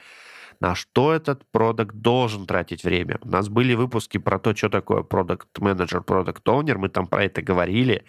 [0.58, 3.18] на что этот продукт должен тратить время.
[3.22, 8.04] У нас были выпуски про то, что такое продукт-менеджер, продукт-оунер, мы там про это говорили.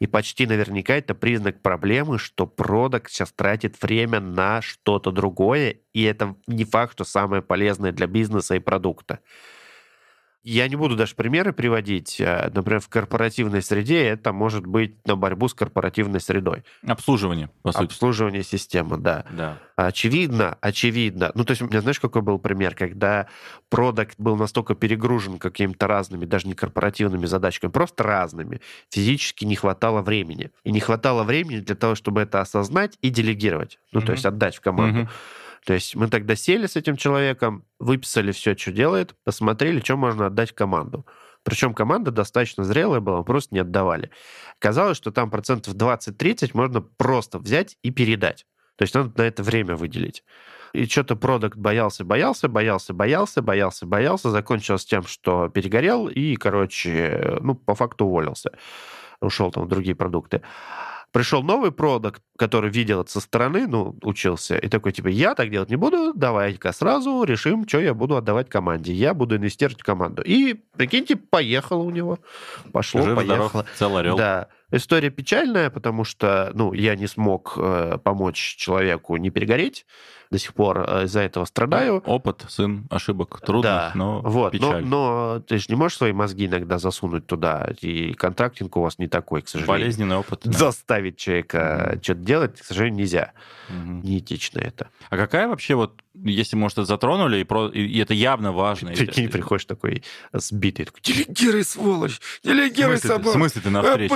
[0.00, 6.02] И почти наверняка это признак проблемы, что продукт сейчас тратит время на что-то другое, и
[6.02, 9.20] это не факт, что самое полезное для бизнеса и продукта.
[10.42, 12.18] Я не буду даже примеры приводить.
[12.18, 16.64] Э, например, в корпоративной среде это может быть на борьбу с корпоративной средой.
[16.86, 17.84] Обслуживание, по сути.
[17.84, 19.26] Обслуживание системы, да.
[19.30, 19.58] да.
[19.76, 21.30] Очевидно, очевидно.
[21.34, 22.74] Ну, то есть, у меня знаешь, какой был пример?
[22.74, 23.26] Когда
[23.68, 28.62] продукт был настолько перегружен какими-то разными, даже не корпоративными задачками, просто разными.
[28.90, 30.50] Физически не хватало времени.
[30.64, 33.78] И не хватало времени для того, чтобы это осознать и делегировать.
[33.92, 34.06] Ну, mm-hmm.
[34.06, 35.00] то есть, отдать в команду.
[35.00, 35.08] Mm-hmm.
[35.64, 40.26] То есть мы тогда сели с этим человеком, выписали все, что делает, посмотрели, что можно
[40.26, 41.06] отдать команду.
[41.42, 44.10] Причем команда достаточно зрелая была, просто не отдавали.
[44.58, 48.46] Казалось, что там процентов 20-30 можно просто взять и передать.
[48.76, 50.24] То есть надо на это время выделить.
[50.72, 57.38] И что-то продукт боялся, боялся, боялся, боялся, боялся, боялся, закончилось тем, что перегорел и, короче,
[57.40, 58.52] ну, по факту уволился.
[59.20, 60.42] Ушел там в другие продукты.
[61.12, 65.50] Пришел новый продукт, который видел это со стороны, ну, учился, и такой, типа, я так
[65.50, 68.92] делать не буду, давай-ка сразу решим, что я буду отдавать команде.
[68.92, 70.22] Я буду инвестировать в команду.
[70.22, 72.20] И, прикиньте, поехало у него.
[72.72, 73.48] Пошло, Жив, поехало.
[73.48, 74.16] здоров, цел орел.
[74.16, 74.48] Да.
[74.72, 79.84] История печальная, потому что, ну, я не смог э, помочь человеку не перегореть.
[80.30, 81.96] До сих пор э, из-за этого страдаю.
[82.06, 84.84] Опыт, сын ошибок трудных, Да, но вот, но, печаль.
[84.84, 89.08] но ты же не можешь свои мозги иногда засунуть туда, и контрактинг у вас не
[89.08, 89.80] такой, к сожалению.
[89.80, 90.42] Болезненный опыт.
[90.44, 90.52] да.
[90.56, 92.02] Заставить человека Мгм.
[92.02, 93.32] что-то делать, к сожалению, нельзя.
[93.70, 94.02] Мгм.
[94.02, 94.88] Неэтично это.
[95.10, 98.92] А какая вообще вот, если, может, это затронули, и, про- и- это явно важно.
[98.92, 103.32] Прикинь, и- приходишь такой сбитый, такой, делегируй, сволочь, делегируй ты- в собаку.
[103.32, 104.08] смысле ты на Э, встрече?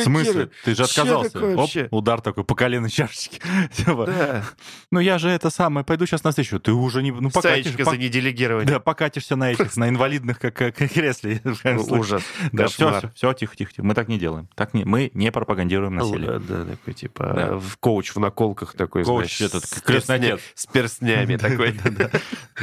[0.00, 0.50] В смысле?
[0.64, 1.30] Ты же отказался.
[1.30, 1.88] такое Оп, вообще?
[1.90, 3.40] удар такой по колену чашечки.
[3.86, 4.44] Да.
[4.90, 6.58] Ну я же это самое, пойду сейчас на встречу.
[6.60, 7.10] Ты уже не...
[7.12, 8.66] Ну покатишь, Саечка пок- за неделегирование.
[8.72, 11.40] Да, покатишься на этих, на инвалидных как, как кресле.
[11.90, 12.22] Ужас.
[12.52, 13.86] Да, все, все, все, тихо, тихо, тихо.
[13.86, 14.48] Мы так не делаем.
[14.54, 16.38] Так не, мы не пропагандируем насилие.
[16.40, 17.56] Да, да, такой, типа, Да.
[17.58, 20.40] в коуч в наколках такой, Коуч знаешь, этот, с крестный перстня- отец.
[20.54, 21.74] С перстнями такой.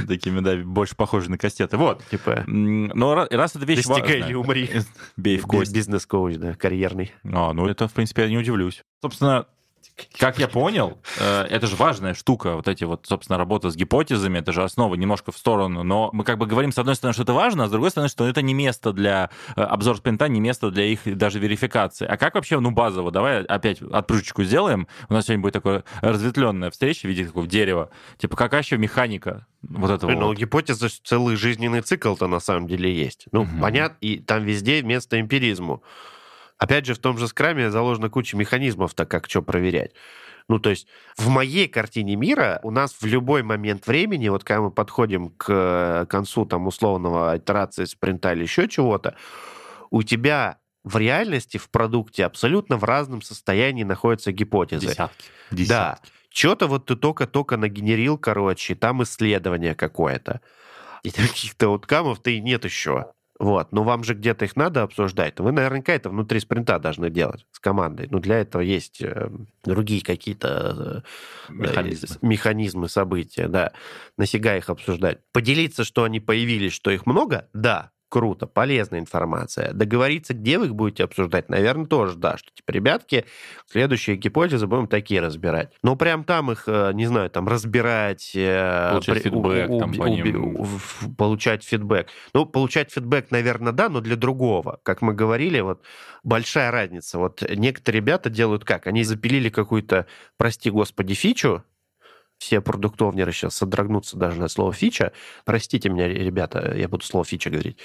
[0.08, 1.78] Такими, да, больше похожи на кастеты.
[1.78, 2.04] Вот.
[2.10, 4.70] Типа, Но ра- раз эта вещь достигай или умри.
[5.16, 5.74] Бей в кость.
[5.74, 7.12] Бизнес-коуч, да, карьерный.
[7.34, 8.82] А, ну это, в принципе, я не удивлюсь.
[9.02, 9.46] Собственно,
[10.20, 14.38] как я понял, э, это же важная штука, вот эти вот, собственно, работа с гипотезами,
[14.40, 17.24] это же основа немножко в сторону, но мы как бы говорим, с одной стороны, что
[17.24, 20.40] это важно, а с другой стороны, что это не место для э, обзор спринта, не
[20.40, 22.06] место для их даже верификации.
[22.06, 26.70] А как вообще, ну, базово, давай опять отпрыжечку сделаем, у нас сегодня будет такая разветвленная
[26.70, 30.38] встреча в виде такого дерева, типа, какая еще механика вот этого Ну, вот?
[30.38, 33.26] гипотезы ж целый жизненный цикл-то на самом деле есть.
[33.32, 33.62] Ну, Мгм.
[33.62, 35.82] понятно, и там везде место эмпиризму.
[36.58, 39.92] Опять же, в том же скраме заложена куча механизмов, так как что проверять.
[40.50, 44.62] Ну, то есть в моей картине мира у нас в любой момент времени, вот когда
[44.62, 49.16] мы подходим к э, концу там условного итерации спринта или еще чего-то,
[49.90, 54.88] у тебя в реальности, в продукте абсолютно в разном состоянии находятся гипотезы.
[54.88, 55.26] Десятки.
[55.52, 55.58] Да.
[55.58, 56.12] Десятки.
[56.30, 60.40] Что-то вот ты только-только нагенерил, короче, там исследование какое-то.
[61.04, 63.12] И каких-то ауткамов-то и нет еще.
[63.40, 63.72] Вот.
[63.72, 65.40] Но вам же где-то их надо обсуждать.
[65.40, 68.08] Вы наверняка это внутри спринта должны делать с командой.
[68.10, 69.30] Ну, для этого есть э,
[69.64, 71.04] другие какие-то
[71.50, 72.16] э, Механизмы.
[72.22, 73.74] э, механизмы, события, да.
[74.18, 75.20] Нафига их обсуждать?
[75.34, 77.48] Поделиться, что они появились, что их много?
[77.54, 77.92] Да.
[78.10, 79.74] Круто, полезная информация.
[79.74, 83.26] Договориться, где вы их будете обсуждать, наверное, тоже, да, что, типа, ребятки,
[83.70, 85.74] следующие гипотезы будем такие разбирать.
[85.84, 88.32] Но прям там их, э, не знаю, там, разбирать...
[88.34, 90.58] э, Получать фидбэк там по ним.
[91.18, 92.08] получать фидбэк.
[92.34, 94.80] Ну, получать фидбэк, наверное, да, но для другого.
[94.84, 95.84] Как мы говорили, вот
[96.24, 97.18] большая разница.
[97.20, 98.88] Вот некоторые ребята делают как?
[98.88, 101.64] Они запилили какую-то, прости господи, фичу,
[102.38, 105.12] все продуктовнеры сейчас содрогнутся даже на слово фича.
[105.46, 107.78] Простите меня, ребята, я буду слово фича говорить.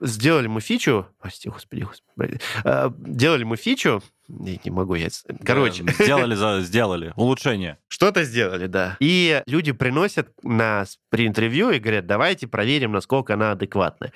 [0.00, 5.08] Сделали мы фичу, прости, господи, господи, э, делали мы фичу, не, не могу я,
[5.44, 7.12] короче, Да, Сделали, за- сделали.
[7.16, 7.78] Улучшение.
[7.88, 8.96] что-то сделали, да.
[8.98, 14.12] И люди приносят на спринт-ревью и говорят, давайте проверим, насколько она адекватная.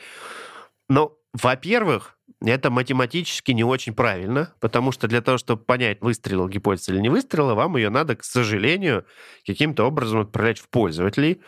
[0.88, 6.92] Но, во-первых, это математически не очень правильно, потому что для того, чтобы понять, выстрелил гипотеза
[6.92, 9.04] или не выстрелила, вам ее надо, к сожалению,
[9.44, 11.40] каким-то образом отправлять в пользователей.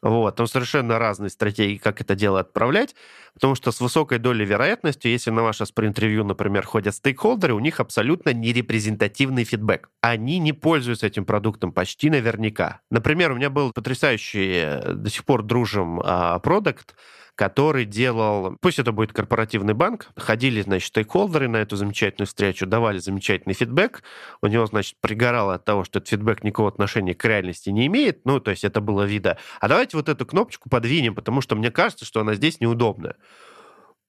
[0.00, 0.36] Вот.
[0.36, 2.94] Там совершенно разные стратегии, как это дело отправлять,
[3.34, 7.78] потому что с высокой долей вероятности, если на ваше спринт-ревью, например, ходят стейкхолдеры, у них
[7.78, 9.90] абсолютно нерепрезентативный фидбэк.
[10.00, 12.80] Они не пользуются этим продуктом почти наверняка.
[12.90, 16.94] Например, у меня был потрясающий, э, до сих пор дружим, а, продукт,
[17.38, 22.98] который делал, пусть это будет корпоративный банк, ходили, значит, стейкхолдеры на эту замечательную встречу, давали
[22.98, 24.02] замечательный фидбэк,
[24.42, 28.24] у него, значит, пригорало от того, что этот фидбэк никакого отношения к реальности не имеет,
[28.24, 31.70] ну, то есть это было вида, а давайте вот эту кнопочку подвинем, потому что мне
[31.70, 33.14] кажется, что она здесь неудобная.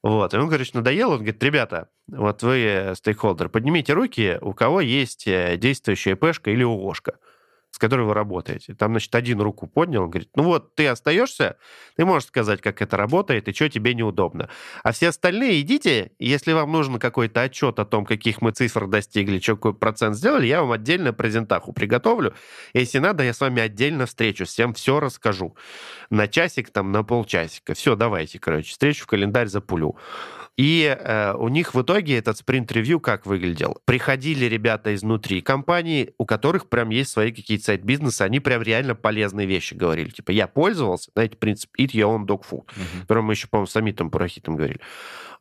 [0.02, 4.54] Вот, и он, короче, надоел, он говорит, ребята, вот вы, э, стейкхолдер, поднимите руки, у
[4.54, 7.18] кого есть э, действующая ИПшка или ООшка,
[7.70, 8.74] с которой вы работаете.
[8.74, 11.56] Там, значит, один руку поднял, он говорит, ну вот, ты остаешься,
[11.96, 14.48] ты можешь сказать, как это работает и что тебе неудобно.
[14.82, 19.38] А все остальные идите, если вам нужен какой-то отчет о том, каких мы цифр достигли,
[19.38, 22.34] что какой процент сделали, я вам отдельно презентаху приготовлю.
[22.74, 25.56] Если надо, я с вами отдельно встречусь, всем все расскажу.
[26.10, 27.74] На часик, там, на полчасика.
[27.74, 29.96] Все, давайте, короче, встречу в календарь запулю.
[30.60, 33.78] И э, у них в итоге этот спринт-ревью как выглядел?
[33.86, 39.46] Приходили ребята изнутри компании, у которых прям есть свои какие-то сайт-бизнесы, они прям реально полезные
[39.46, 40.10] вещи говорили.
[40.10, 43.00] Типа, я пользовался, знаете, принцип eat your own dog food, Мгм.
[43.00, 44.80] который мы еще, по-моему, с Амитом Парахитом говорили.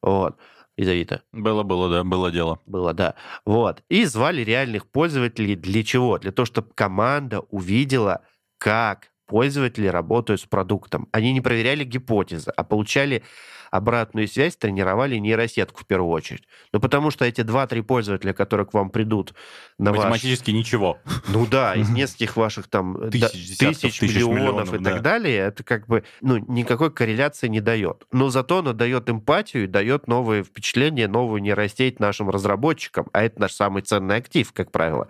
[0.01, 0.37] Вот.
[0.77, 1.23] из Авито?
[1.33, 2.61] Было, было, да, было дело.
[2.65, 3.15] Было, да.
[3.45, 3.83] Вот.
[3.89, 6.17] И звали реальных пользователей для чего?
[6.17, 8.21] Для того, чтобы команда увидела,
[8.57, 11.09] как пользователи работают с продуктом.
[11.11, 13.23] Они не проверяли гипотезы, а получали
[13.71, 16.43] обратную связь тренировали нейросетку в первую очередь.
[16.73, 19.33] Ну, потому что эти два-три пользователя, которые к вам придут
[19.77, 20.59] на Математически ваш...
[20.59, 20.99] ничего.
[21.27, 24.91] Ну да, из нескольких ваших там тысяч, тысяч, тысяч миллионов, миллионов и да.
[24.91, 28.05] так далее, это как бы, ну, никакой корреляции не дает.
[28.11, 33.39] Но зато оно дает эмпатию и дает новые впечатления, новую нейросеть нашим разработчикам, а это
[33.41, 35.07] наш самый ценный актив, как правило,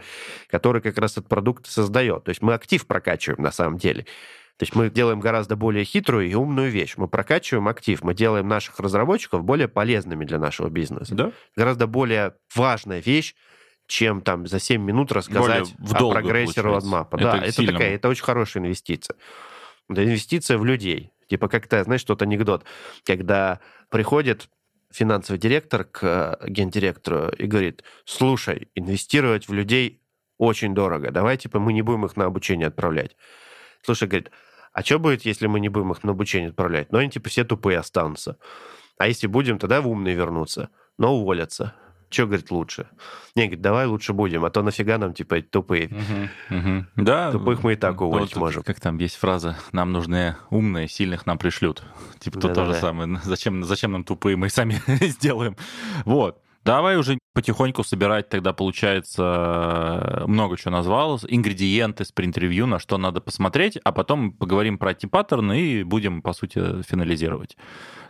[0.48, 2.24] который как раз этот продукт создает.
[2.26, 4.06] То есть мы актив прокачиваем на самом деле.
[4.60, 6.96] То есть мы делаем гораздо более хитрую и умную вещь.
[6.98, 11.16] Мы прокачиваем актив, мы делаем наших разработчиков более полезными для нашего бизнеса.
[11.16, 11.32] Да?
[11.56, 13.36] Гораздо более важная вещь,
[13.88, 17.18] чем там за 7 минут рассказать о прогрессе роадмапа.
[17.18, 19.16] Да, это, такая, это очень хорошая инвестиция.
[19.88, 21.14] Это инвестиция в людей.
[21.30, 22.66] Типа как-то, знаешь, тот анекдот,
[23.06, 24.50] когда приходит
[24.92, 30.02] финансовый директор к гендиректору и говорит, слушай, инвестировать в людей
[30.38, 33.16] очень дорого, давай, типа, мы не будем их на обучение отправлять.
[33.84, 34.32] Слушай, говорит,
[34.74, 36.92] а что будет, если мы не будем их на обучение отправлять?
[36.92, 38.38] Ну, они типа все тупые останутся.
[38.98, 41.74] А если будем, тогда в умные вернутся, но уволятся.
[42.10, 42.88] Что, говорит, лучше?
[43.36, 45.88] Не, говорит, давай лучше будем, а то нафига нам, типа, тупые.
[45.88, 46.86] Угу, угу.
[46.96, 47.32] Да.
[47.32, 48.64] Тупых мы и так уволить вот, можем.
[48.64, 51.84] Как там есть фраза, нам нужны умные, сильных нам пришлют.
[52.18, 53.22] Типа, то, то же самое.
[53.24, 55.56] Зачем, зачем нам тупые, мы сами сделаем.
[56.04, 56.42] Вот.
[56.70, 63.78] Давай уже потихоньку собирать тогда, получается, много чего назвал, ингредиенты, спринт-ревью, на что надо посмотреть,
[63.84, 67.58] а потом поговорим про тип-паттерны и будем, по сути, финализировать.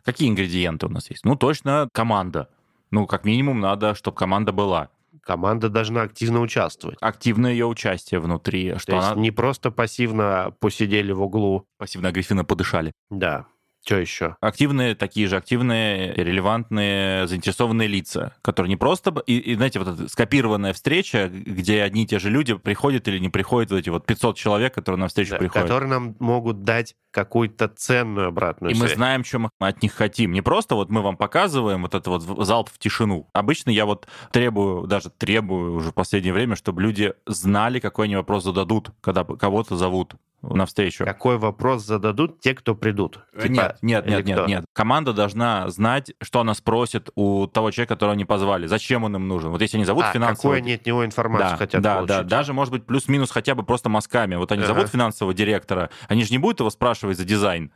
[0.04, 1.24] Какие ингредиенты у нас есть?
[1.24, 2.50] Ну, точно команда.
[2.92, 4.90] Ну, как минимум, надо, чтобы команда была.
[5.24, 6.98] Команда должна активно участвовать.
[7.00, 8.76] Активное ее участие внутри.
[8.78, 9.22] Что То есть она...
[9.22, 11.66] не просто пассивно посидели в углу.
[11.78, 12.92] Пассивно-агрессивно подышали.
[13.10, 13.46] Да.
[13.86, 14.36] Что еще?
[14.42, 19.14] Активные, такие же активные, релевантные, заинтересованные лица, которые не просто...
[19.26, 23.20] И, и знаете, вот эта скопированная встреча, где одни и те же люди приходят или
[23.20, 25.68] не приходят, вот эти вот 500 человек, которые на встречу да, приходят.
[25.68, 28.92] Которые нам могут дать какую-то ценную обратную и связь.
[28.92, 30.32] Мы знаем, что мы от них хотим.
[30.32, 33.30] Не просто вот мы вам показываем вот это вот залп в тишину.
[33.34, 38.16] Обычно я вот требую, даже требую уже в последнее время, чтобы люди знали, какой они
[38.16, 41.06] вопрос зададут, когда кого-то зовут навстречу.
[41.06, 43.20] Какой вопрос зададут те, кто придут?
[43.34, 44.66] Типа, нет, нет, нет, нет, нет.
[44.74, 48.68] Команда должна знать, что она спросит у того человека, которого они позвали.
[48.68, 49.52] Зачем он им нужен?
[49.52, 50.56] Вот если они зовут а, финансового...
[50.56, 52.08] какую они от него информацию да, хотят да, получить?
[52.08, 54.36] Да, даже, может быть, плюс-минус хотя бы просто мазками.
[54.36, 54.74] Вот они ага.
[54.74, 57.72] зовут финансового директора, они же не будут его спрашивать за дизайн.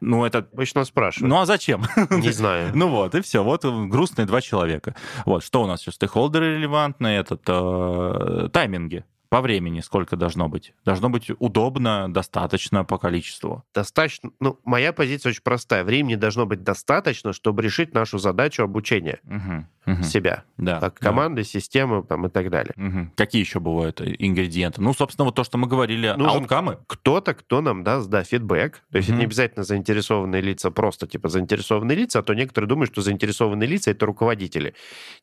[0.00, 0.38] Ну, это...
[0.38, 1.30] Обычно спрашивают.
[1.30, 1.82] Ну, а зачем?
[2.10, 2.70] Не знаю.
[2.74, 3.42] ну вот, и все.
[3.42, 4.94] Вот грустные два человека.
[5.24, 5.92] Вот, что у нас еще?
[5.92, 9.04] Стейкхолдеры релевантные, этот, э, тайминги
[9.36, 10.72] по времени сколько должно быть?
[10.86, 13.64] Должно быть удобно, достаточно по количеству.
[13.74, 14.30] Достаточно.
[14.40, 15.84] Ну, моя позиция очень простая.
[15.84, 20.02] Времени должно быть достаточно, чтобы решить нашу задачу обучения угу, угу.
[20.04, 20.44] себя.
[20.56, 21.48] Да, как команды, да.
[21.48, 22.72] системы там, и так далее.
[22.78, 23.10] Угу.
[23.14, 24.80] Какие еще бывают ингредиенты?
[24.80, 26.78] Ну, собственно, вот то, что мы говорили, Нужен ауткамы.
[26.86, 28.84] Кто-то, кто нам даст, да, фидбэк.
[28.90, 29.16] То есть угу.
[29.16, 33.68] это не обязательно заинтересованные лица, просто типа заинтересованные лица, а то некоторые думают, что заинтересованные
[33.68, 34.72] лица— это руководители.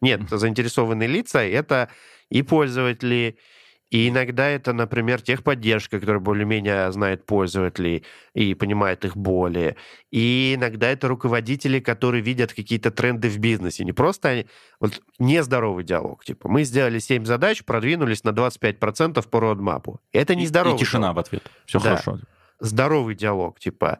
[0.01, 1.89] Нет, заинтересованные лица— это
[2.29, 3.39] и пользователи,
[3.93, 8.03] и иногда это, например, техподдержка, которая более-менее знает пользователей
[8.33, 9.77] и понимает их боли.
[10.09, 13.83] И иногда это руководители, которые видят какие-то тренды в бизнесе.
[13.83, 14.47] Не просто они...
[14.79, 16.25] Вот нездоровый диалог.
[16.25, 20.01] Типа, мы сделали 7 задач, продвинулись на 25% по родмапу.
[20.11, 21.17] Это нездоровый И, и тишина диалог.
[21.17, 21.43] в ответ.
[21.67, 21.89] Все да.
[21.89, 22.19] хорошо.
[22.59, 23.59] Здоровый диалог.
[23.59, 23.99] Типа,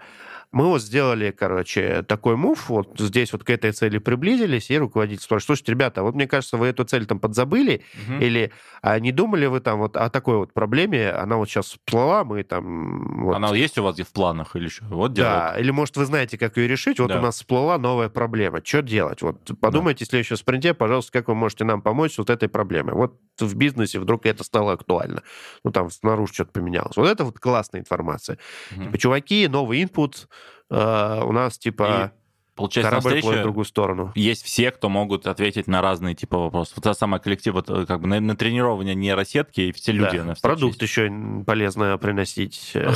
[0.54, 5.24] мы вот сделали, короче, такой мув, вот здесь вот к этой цели приблизились, и руководитель
[5.24, 8.20] спрашивает, слушайте, ребята, вот мне кажется, вы эту цель там подзабыли, угу.
[8.22, 8.52] или
[8.84, 12.44] а не думали вы там вот о такой вот проблеме, она вот сейчас всплыла, мы
[12.44, 13.24] там...
[13.24, 13.36] Вот...
[13.36, 14.86] Она есть у вас в планах или что?
[14.86, 15.34] Вот диалог.
[15.34, 17.18] Да, или может вы знаете, как ее решить, вот да.
[17.18, 19.24] у нас всплыла новая проблема, что делать?
[19.24, 20.06] Вот подумайте да.
[20.06, 22.94] в следующем спринте, пожалуйста, как вы можете нам помочь с вот этой проблемой.
[22.94, 25.24] Вот в бизнесе вдруг это стало актуально.
[25.64, 26.96] Ну, там снаружи что-то поменялось.
[26.96, 28.38] Вот это вот классная информация.
[28.72, 28.84] Угу.
[28.86, 30.28] Типа, чуваки, новый input,
[30.70, 32.12] э, у нас, типа...
[32.14, 32.24] И...
[32.56, 34.12] Получается, Корабль встрече в другую сторону.
[34.14, 36.78] Есть все, кто могут ответить на разные типа вопросов.
[36.78, 40.20] Вот та самая коллектив, вот, э, как бы на, на тренирование нейросетки, и все люди
[40.20, 40.24] да.
[40.24, 40.36] на.
[40.36, 40.92] Продукт есть.
[40.92, 41.12] еще
[41.48, 42.72] полезно приносить.
[42.76, 42.94] Э,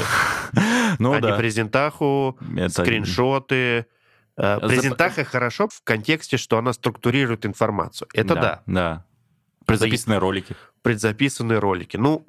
[1.00, 1.32] ну, а да.
[1.32, 3.88] не презентаху, скриншоты.
[4.38, 8.08] Э, презентаха хорошо в контексте, что она структурирует информацию.
[8.14, 8.62] Это да.
[8.68, 9.06] Да.
[9.66, 10.56] Предзаписанные ролики.
[10.84, 11.98] Предзаписанные ролики.
[11.98, 12.28] Ну,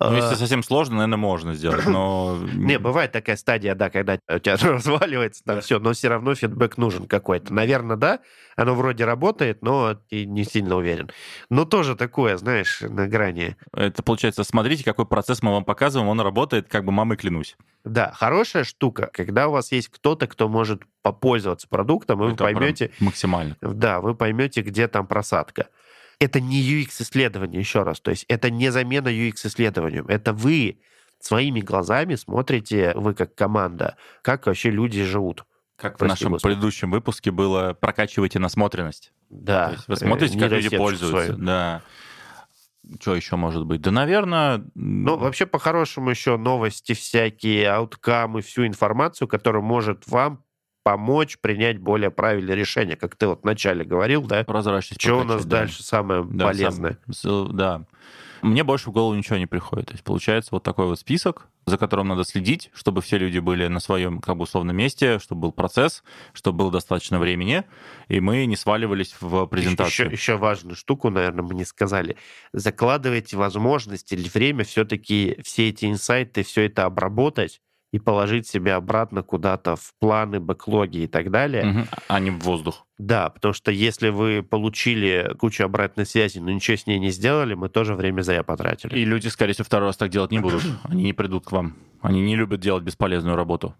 [0.00, 2.38] Ну, если совсем сложно, наверное, можно сделать, но...
[2.54, 6.76] Не, бывает такая стадия, да, когда у тебя разваливается там все, но все равно фидбэк
[6.76, 7.52] нужен какой-то.
[7.52, 8.20] Наверное, да,
[8.56, 11.10] оно вроде работает, но ты не сильно уверен.
[11.50, 13.56] Но тоже такое, знаешь, на грани.
[13.72, 17.56] Это получается, смотрите, какой процесс мы вам показываем, он работает, как бы мамой клянусь.
[17.84, 22.90] Да, хорошая штука, когда у вас есть кто-то, кто может попользоваться продуктом, и вы поймете...
[23.00, 23.56] Максимально.
[23.60, 25.68] Да, вы поймете, где там просадка.
[26.20, 28.00] Это не UX-исследование, еще раз.
[28.00, 30.06] То есть это не замена UX-исследованием.
[30.08, 30.80] Это вы
[31.20, 35.44] своими глазами смотрите, вы как команда, как вообще люди живут.
[35.76, 36.54] Как в нашем Господи.
[36.54, 39.12] предыдущем выпуске было «прокачивайте насмотренность».
[39.30, 39.68] Да.
[39.68, 41.26] То есть вы смотрите, как люди пользуются.
[41.26, 41.44] Свою.
[41.44, 41.82] Да.
[43.00, 43.80] Что еще может быть?
[43.80, 44.64] Да, наверное...
[44.74, 50.42] Ну, вообще, по-хорошему, еще новости всякие, ауткамы, всю информацию, которая может вам
[50.88, 54.42] помочь принять более правильное решение, как ты вот вначале говорил, да?
[54.44, 55.02] Прозрачность.
[55.02, 55.58] Что у нас да.
[55.58, 56.98] дальше самое да, полезное?
[57.10, 57.84] Сам, да.
[58.40, 59.88] Мне больше в голову ничего не приходит.
[59.88, 63.66] То есть получается вот такой вот список, за которым надо следить, чтобы все люди были
[63.66, 67.64] на своем, как бы, условном месте, чтобы был процесс, чтобы было достаточно времени,
[68.08, 70.06] и мы не сваливались в презентацию.
[70.06, 72.16] Еще, еще важную штуку, наверное, мы не сказали.
[72.54, 77.60] Закладывайте возможность или время все-таки все эти инсайты, все это обработать,
[77.92, 81.70] и положить себя обратно куда-то в планы, бэклоги и так далее.
[81.70, 81.80] Угу.
[82.08, 82.86] А не в воздух.
[82.98, 87.54] Да, потому что если вы получили кучу обратной связи, но ничего с ней не сделали,
[87.54, 88.98] мы тоже время зря потратили.
[88.98, 90.62] И люди, скорее всего, второй раз так делать не будут.
[90.84, 91.76] Они не придут к вам.
[92.02, 93.74] Они не любят делать бесполезную работу.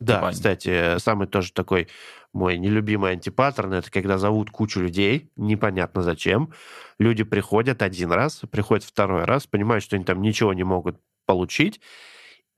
[0.00, 1.88] Да, типа кстати, самый тоже такой
[2.34, 6.52] мой нелюбимый антипаттерн, это когда зовут кучу людей, непонятно зачем.
[6.98, 11.80] Люди приходят один раз, приходят второй раз, понимают, что они там ничего не могут получить,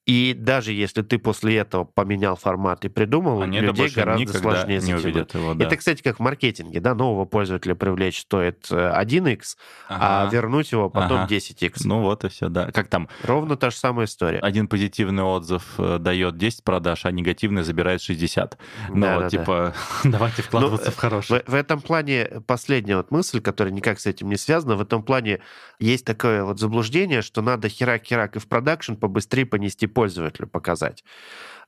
[0.09, 4.95] и даже если ты после этого поменял формат и придумал, Они людей гораздо сложнее не
[4.95, 5.53] увидят его.
[5.53, 5.67] Да.
[5.67, 9.45] Это, кстати, как в маркетинге, да, нового пользователя привлечь стоит 1x, э,
[9.91, 10.29] а ага.
[10.31, 11.35] а вернуть его потом ага.
[11.35, 11.83] 10x.
[11.85, 12.71] Ну вот и все, да.
[12.73, 13.11] Как там?
[13.23, 14.39] Ровно та же самая история.
[14.39, 18.57] Один позитивный отзыв э, дает 10 продаж, а негативный забирает 60.
[18.89, 20.11] Ну да, вот, да, типа, да.
[20.11, 21.43] давайте вкладываться ну, в хорошее.
[21.47, 25.03] В, в этом плане последняя вот мысль, которая никак с этим не связана, в этом
[25.03, 25.41] плане
[25.79, 31.05] есть такое вот заблуждение, что надо херак-херак и в продакшн побыстрее понести пользователю показать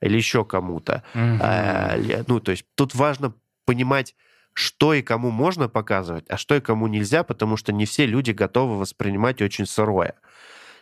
[0.01, 1.03] или еще кому-то.
[1.15, 2.25] Mm-hmm.
[2.29, 4.15] ну, то есть тут важно понимать,
[4.53, 8.31] что и кому можно показывать, а что и кому нельзя, потому что не все люди
[8.31, 10.15] готовы воспринимать очень сырое.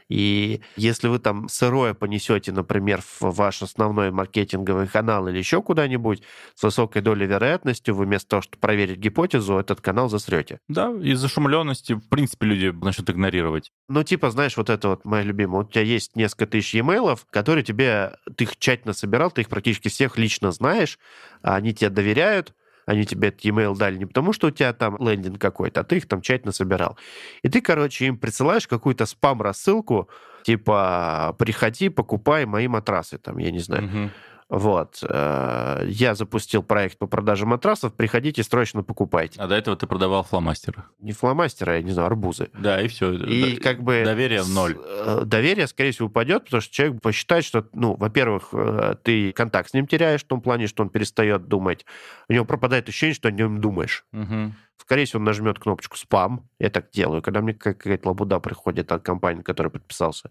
[0.08, 6.22] И если вы там сырое понесете, например, в ваш основной маркетинговый канал или еще куда-нибудь,
[6.54, 10.60] с высокой долей вероятности вы вместо того, чтобы проверить гипотезу, этот канал засрете.
[10.68, 13.70] Да, из зашумленности, в принципе, люди начнут игнорировать.
[13.88, 15.62] Ну, типа, знаешь, вот это вот моя любимая.
[15.62, 19.88] У тебя есть несколько тысяч e-mail, которые тебе, ты их тщательно собирал, ты их практически
[19.88, 20.98] всех лично знаешь,
[21.42, 22.54] а они тебе доверяют,
[22.88, 25.98] они тебе этот e-mail дали не потому, что у тебя там лендинг какой-то, а ты
[25.98, 26.96] их там тщательно собирал.
[27.42, 30.08] И ты, короче, им присылаешь какую-то спам-рассылку,
[30.42, 33.84] типа, приходи, покупай мои матрасы, там, я не знаю.
[33.84, 34.10] Угу.
[34.48, 35.00] Вот.
[35.02, 37.94] Э, я запустил проект по продаже матрасов.
[37.94, 39.38] Приходите, срочно покупайте.
[39.40, 40.84] А до этого ты продавал фломастеры?
[41.00, 42.48] Не фломастеры, я не знаю, арбузы.
[42.58, 43.12] Да, и все.
[43.12, 44.02] И Д- как бы...
[44.04, 44.76] Доверие в ноль.
[44.82, 49.70] Э, доверие, скорее всего, упадет, потому что человек посчитает, что, ну, во-первых, э, ты контакт
[49.70, 51.84] с ним теряешь в том плане, что он перестает думать.
[52.28, 54.06] У него пропадает ощущение, что о нем думаешь.
[54.14, 54.54] Угу.
[54.78, 56.48] Скорее всего, он нажмет кнопочку «спам».
[56.58, 60.30] Я так делаю, когда мне какая-то лабуда приходит от компании, которая подписался.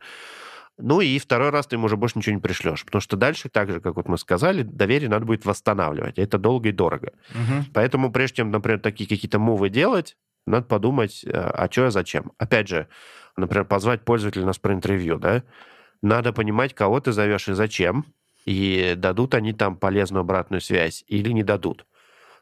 [0.78, 3.72] Ну и второй раз ты ему уже больше ничего не пришлешь, потому что дальше, так
[3.72, 6.20] же, как вот мы сказали, доверие надо будет восстанавливать.
[6.20, 7.14] Это долго и дорого.
[7.32, 7.66] Угу.
[7.74, 12.32] Поэтому прежде чем, например, такие какие-то мувы делать, надо подумать, э, а что, а зачем.
[12.38, 12.88] Опять же,
[13.36, 15.44] например, позвать пользователя на спринт-ревью, да?
[16.02, 18.06] Надо понимать, кого ты зовешь и зачем,
[18.46, 21.86] и дадут они там полезную обратную связь или не дадут.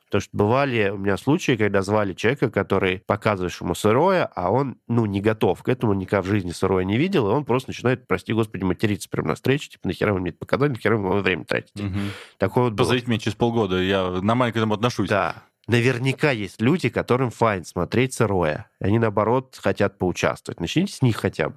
[0.06, 4.78] Потому что бывали у меня случаи, когда звали человека, который показываешь ему сырое, а он,
[4.88, 8.08] ну, не готов к этому, никогда в жизни сырое не видел, и он просто начинает,
[8.08, 11.46] прости господи, материться прямо на встрече, типа, нахера вы мне это показали, нахера вы время
[11.46, 11.84] тратите.
[11.84, 12.00] Угу.
[12.38, 15.10] Такое вот Позовите меня через полгода, я нормально к этому отношусь.
[15.10, 15.44] Да.
[15.68, 18.70] Наверняка есть люди, которым fine смотреть сырое.
[18.80, 20.60] Они, наоборот, хотят поучаствовать.
[20.60, 21.56] Начните с них хотя бы.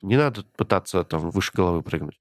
[0.00, 2.18] Не надо пытаться там выше головы прыгнуть.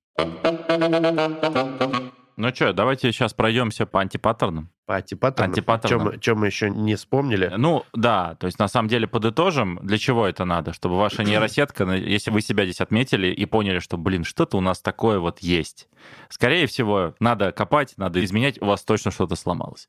[2.36, 4.70] Ну что, давайте сейчас пройдемся по антипаттернам.
[4.86, 5.52] По антипаттернам?
[5.52, 6.20] Антипаттернам.
[6.20, 7.54] Чем мы еще не вспомнили?
[7.56, 10.74] Ну, да, то есть на самом деле подытожим, для чего это надо?
[10.74, 14.82] Чтобы ваша нейросетка, если вы себя здесь отметили и поняли, что, блин, что-то у нас
[14.82, 15.88] такое вот есть.
[16.30, 19.88] Скорее всего, надо копать, надо изменять, у вас точно что-то сломалось.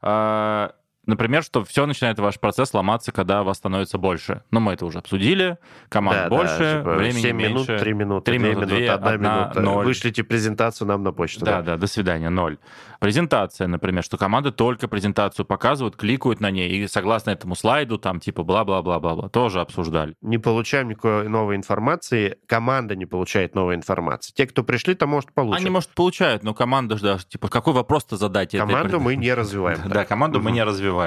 [0.00, 0.74] А,
[1.08, 4.42] например, что все начинает ваш процесс ломаться, когда вас становится больше.
[4.52, 5.58] Но мы это уже обсудили.
[5.88, 7.78] Команда Да, больше, да, типа, времени 7 минут, меньше.
[7.84, 9.60] 3 минуты, Три 2 минуты, минуты, две, 1 одна, минута.
[9.60, 9.84] ноль.
[9.84, 11.44] Вышлите презентацию нам на почту.
[11.44, 12.58] Да, да, до свидания, ноль.
[13.00, 18.20] Презентация, например, что команды только презентацию показывают, кликают на ней, и согласно этому слайду, там,
[18.20, 20.14] типа, бла-бла-бла-бла-бла, тоже обсуждали.
[20.20, 24.32] Не получаем никакой новой информации, команда не получает новой информации.
[24.34, 25.60] Те, кто пришли, то, может, получат.
[25.60, 28.48] Они, может, получают, но команда же даже, типа, какой вопрос-то задать?
[28.54, 29.78] этой Команду пред- мы не развиваем.
[29.86, 30.97] Да, команду мы не развиваем.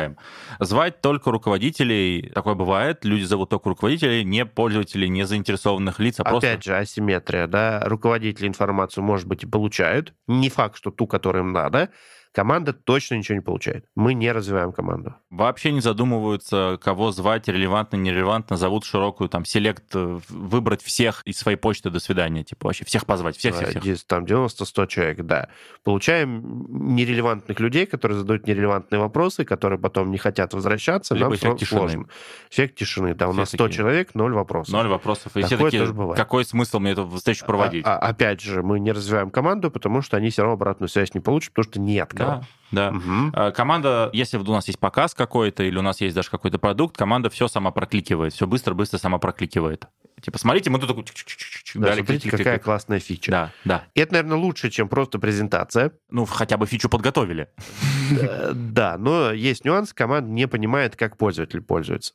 [0.59, 6.23] Звать только руководителей, такое бывает, люди зовут только руководителей, не пользователей, не заинтересованных лиц, а
[6.23, 6.49] просто...
[6.49, 10.13] Опять же, асимметрия, да, руководители информацию, может быть, и получают.
[10.27, 11.89] Не факт, что ту, которую им надо.
[12.34, 13.86] Команда точно ничего не получает.
[13.95, 15.15] Мы не развиваем команду.
[15.29, 21.38] Вообще не задумываются, кого звать, релевантно, нерелевантно, зовут широкую, там, селект, э, выбрать всех из
[21.38, 23.84] своей почты до свидания, типа, вообще всех позвать, всех-всех-всех.
[23.84, 25.49] Дес- Там 90-100 человек, да.
[25.84, 31.13] Получаем нерелевантных людей, которые задают нерелевантные вопросы, которые потом не хотят возвращаться.
[31.15, 31.79] Либо Нам эффект тишины.
[31.79, 32.05] сложно.
[32.49, 33.13] Эффект тишины.
[33.13, 33.77] Да, у Все нас 100 такие.
[33.77, 34.73] человек, 0 вопросов.
[34.73, 35.36] Ноль вопросов.
[35.36, 36.17] И все Такое такие, тоже бывает.
[36.17, 37.86] какой смысл мне эту встречу проводить?
[37.86, 41.13] А- а- опять же, мы не развиваем команду, потому что они все равно обратную связь
[41.13, 42.93] не получат, потому что нет да, да.
[43.34, 46.97] А, Команда, если у нас есть показ какой-то, или у нас есть даже какой-то продукт,
[46.97, 49.88] команда все сама прокликивает, все быстро-быстро сама прокликивает.
[50.22, 51.05] Типа, смотрите, мы тут такой...
[51.74, 52.38] Да, дали смотрите, клик-клик-клик.
[52.38, 53.32] какая классная фича.
[53.32, 53.84] Да, да.
[53.95, 55.93] И Это, наверное, лучше, чем просто презентация.
[56.09, 57.49] Ну, хотя бы фичу подготовили.
[58.11, 62.13] Э, Да, но есть нюанс, команда не понимает, как пользователь пользуется.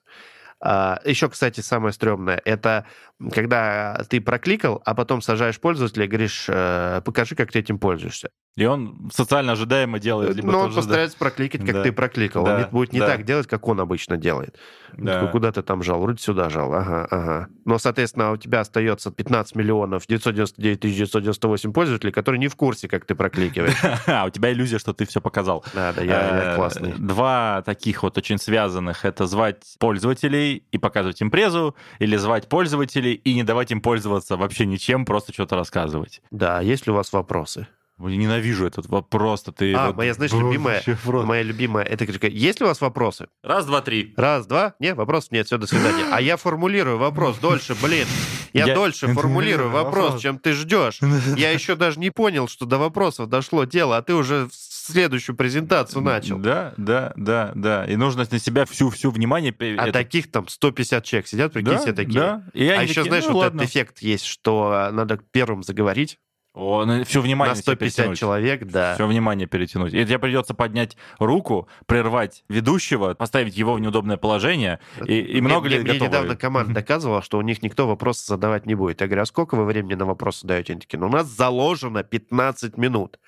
[0.61, 2.87] А, Еще, кстати, самое стрёмное, это
[3.33, 8.31] когда ты прокликал, а потом сажаешь пользователя и говоришь, э, покажи, как ты этим пользуешься.
[8.57, 10.35] И он социально ожидаемо делает.
[10.35, 10.81] либо Но он тоже, да.
[10.81, 11.83] постарается прокликать, как Да.
[11.83, 12.43] ты прокликал.
[12.45, 13.07] Да, Он будет не да.
[13.07, 14.57] так делать, как он обычно делает.
[14.97, 15.15] Да.
[15.17, 16.01] Такой, Куда ты там жал?
[16.01, 16.73] Вроде сюда жал.
[16.73, 17.49] Ага, ага.
[17.67, 22.89] Но, соответственно, у тебя остается 15 миллионов 999 тысяч 998 пользователей, которые не в курсе,
[22.89, 23.77] как ты прокликиваешь.
[24.07, 25.63] А, у тебя иллюзия, что ты все показал.
[25.75, 26.95] Да, да, я, я Э, классный.
[26.97, 29.05] Два таких вот очень связанных.
[29.05, 34.39] Это звать пользователей и показывать им презу, или звать пользователей и не давать им пользоваться
[34.39, 36.23] вообще ничем, просто что-то рассказывать.
[36.31, 37.67] Да, есть ли у вас вопросы?
[37.99, 39.45] Ой, Ненавижу этот вопрос.
[39.57, 40.83] Ты А, вот- моя, знаешь, Вообще любимая,
[41.25, 43.29] моя любимая, это кричка, есть ли у вас вопросы?
[43.43, 44.13] Раз, два, три.
[44.19, 46.05] Раз, два, нет, вопросов нет, все, до свидания.
[46.13, 48.07] А я формулирую вопрос дольше, блин.
[48.53, 50.23] Я, Я- дольше формулирую вопрос, Вопрос.
[50.23, 51.01] чем ты ждешь.
[51.37, 56.03] Я еще даже не понял, что до вопросов дошло дело, а ты уже следующую презентацию
[56.03, 56.39] начал.
[56.39, 57.85] Да, да, да, да.
[57.87, 59.55] И нужно на себя всю-всю внимание...
[59.59, 62.21] А это- таких там 150 человек сидят, прикинь, да, все такие.
[62.21, 62.43] да.
[62.55, 63.61] И А еще, такие, знаешь, ну, вот ладно.
[63.63, 66.19] этот эффект есть, что надо первым заговорить
[66.57, 68.95] О, ну, все внимание на 150 человек, да.
[68.95, 69.93] Все внимание перетянуть.
[69.93, 74.81] И тебе придется поднять руку, прервать ведущего, поставить его в неудобное положение.
[75.05, 76.09] И, и много мне, ли мне готовы?
[76.09, 79.03] недавно команда доказывала, что у них никто вопросы задавать не будет.
[79.03, 80.73] Я говорю, а сколько вы времени на вопросы даете?
[80.73, 83.21] Они такие, ну, у нас заложено 15 минут.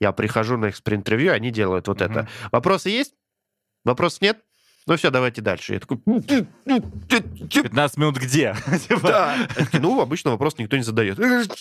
[0.00, 2.26] Я прихожу на их спринт-ревью, они делают вот это.
[2.52, 3.12] Вопросы есть?
[3.84, 4.38] Вопросов нет?
[4.86, 5.74] Ну все, давайте дальше.
[5.74, 5.98] Я такой...
[5.98, 8.54] 15 минут где?
[8.88, 9.34] Типа, Да.
[9.72, 11.18] Ну, обычно вопрос никто не задает.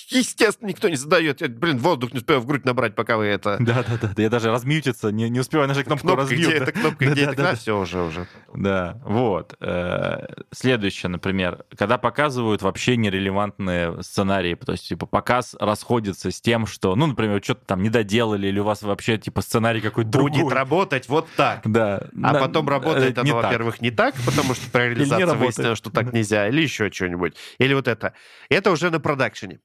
[0.09, 1.41] Естественно, никто не задает.
[1.41, 3.57] Я, блин, воздух не успею в грудь набрать, пока вы это...
[3.59, 4.21] Да, да, да.
[4.21, 6.49] Я даже размьютиться, не, не успеваю нажать кнопку Кнопка, размьют.
[6.49, 6.63] где да.
[6.63, 7.55] эта кнопка, где Да, эта да, да.
[7.55, 8.27] Все, уже, уже.
[8.53, 9.55] Да, вот.
[9.59, 16.65] Э, Следующее, например, когда показывают вообще нерелевантные сценарии, то есть, типа, показ расходится с тем,
[16.65, 20.33] что, ну, например, что-то там не доделали, или у вас вообще, типа, сценарий какой-то Будет
[20.33, 20.53] другой.
[20.53, 21.61] работать вот так.
[21.65, 22.07] Да.
[22.23, 23.51] А потом работает э, не оно, так.
[23.51, 27.35] во-первых, не так, потому что при реализации выяснилось, что так нельзя, или еще что-нибудь.
[27.57, 28.13] Или вот это.
[28.49, 29.59] Это уже на продакшене.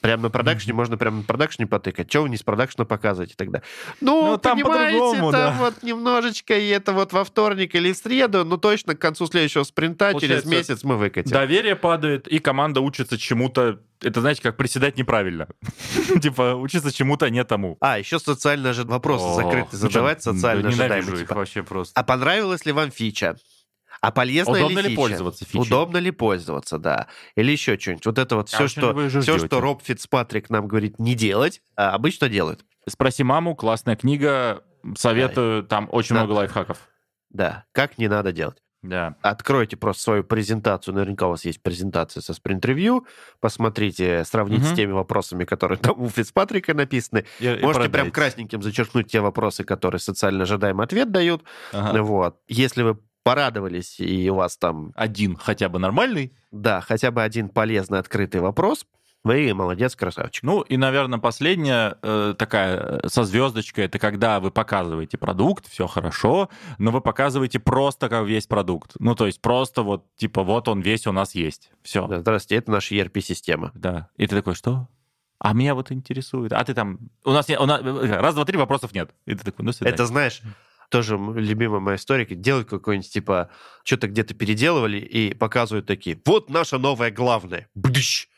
[0.00, 2.08] Прям на продакшене, можно прям на продакшене потыкать.
[2.08, 3.62] Что вы не с продакшена показываете тогда?
[4.00, 5.56] Ну, Ну, там понимаете, там да.
[5.58, 9.64] вот немножечко, и это вот во вторник или в среду, ну, точно к концу следующего
[9.64, 11.32] спринта через Получается, месяц мы выкатим.
[11.32, 13.80] Доверие падает, и команда учится чему-то.
[14.00, 15.48] Это, знаете, как приседать неправильно.
[16.22, 17.76] Типа, учиться чему-то не тому.
[17.80, 21.18] А, еще социально же вопросы ну задавать, социально ожидаемые.
[21.18, 21.98] типа, вообще просто.
[21.98, 23.36] А понравилась ли вам фича?
[24.00, 25.60] А полезна Удобно ли ли пользоваться фичей?
[25.60, 27.08] Удобно ли пользоваться, да.
[27.36, 28.06] Или еще что-нибудь.
[28.06, 28.80] Вот это вот все, Короче,
[29.10, 32.64] что, все, что Роб Фицпатрик нам говорит не делать, а обычно делают.
[32.88, 34.62] Спроси маму, классная книга,
[34.96, 36.22] советую, там очень Да.
[36.24, 36.78] много лайфхаков.
[37.30, 38.58] Да, как не надо делать.
[38.80, 39.16] Да.
[39.22, 40.94] Откройте просто свою презентацию.
[40.94, 43.06] Наверняка у вас есть презентация со спринт-ревью.
[43.40, 44.72] Посмотрите, сравните Мгм.
[44.72, 47.24] с теми вопросами, которые там у Фицпатрика написаны.
[47.40, 48.10] И- и Можете прям продайте.
[48.12, 51.42] красненьким зачеркнуть те вопросы, которые социально ожидаемый ответ дают.
[51.72, 52.02] Ага.
[52.02, 52.36] Вот.
[52.46, 52.98] Если вы
[53.28, 56.32] порадовались, и у вас там, Один хотя бы нормальный.
[56.50, 58.86] да, хотя бы один полезный открытый вопрос,
[59.22, 60.44] вы молодец, красавчик.
[60.44, 65.86] Ну и, наверное, последняя э, такая э, со звездочкой, это когда вы показываете продукт, все
[65.86, 66.48] хорошо,
[66.78, 68.92] но вы показываете просто как весь продукт.
[68.98, 71.70] Ну, то есть просто вот, типа, вот он весь у нас есть.
[71.82, 72.06] Все.
[72.06, 73.72] Да, Здравствуйте, это наша ERP-система.
[73.74, 74.08] Да.
[74.16, 74.88] И ты такой, что?
[75.38, 76.52] А меня вот интересует.
[76.52, 76.98] А ты там...
[77.24, 77.60] У нас нет...
[77.60, 77.82] У нас...
[77.82, 79.10] Раз, два, три, вопросов нет.
[79.26, 79.94] И ты такой, ну, свидания.
[79.94, 80.42] Это, знаешь,
[80.88, 83.50] тоже любимая моя история, делают какой-нибудь, типа,
[83.84, 87.68] что-то где-то переделывали и показывают такие, вот наша новая главная.
[87.74, 88.28] Бдыщ!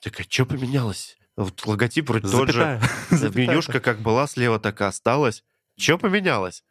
[0.00, 1.16] Такая, что поменялось?
[1.36, 2.80] Вот логотип вроде тот же.
[3.10, 5.42] Менюшка как была слева, так и осталась.
[5.78, 6.64] Что поменялось?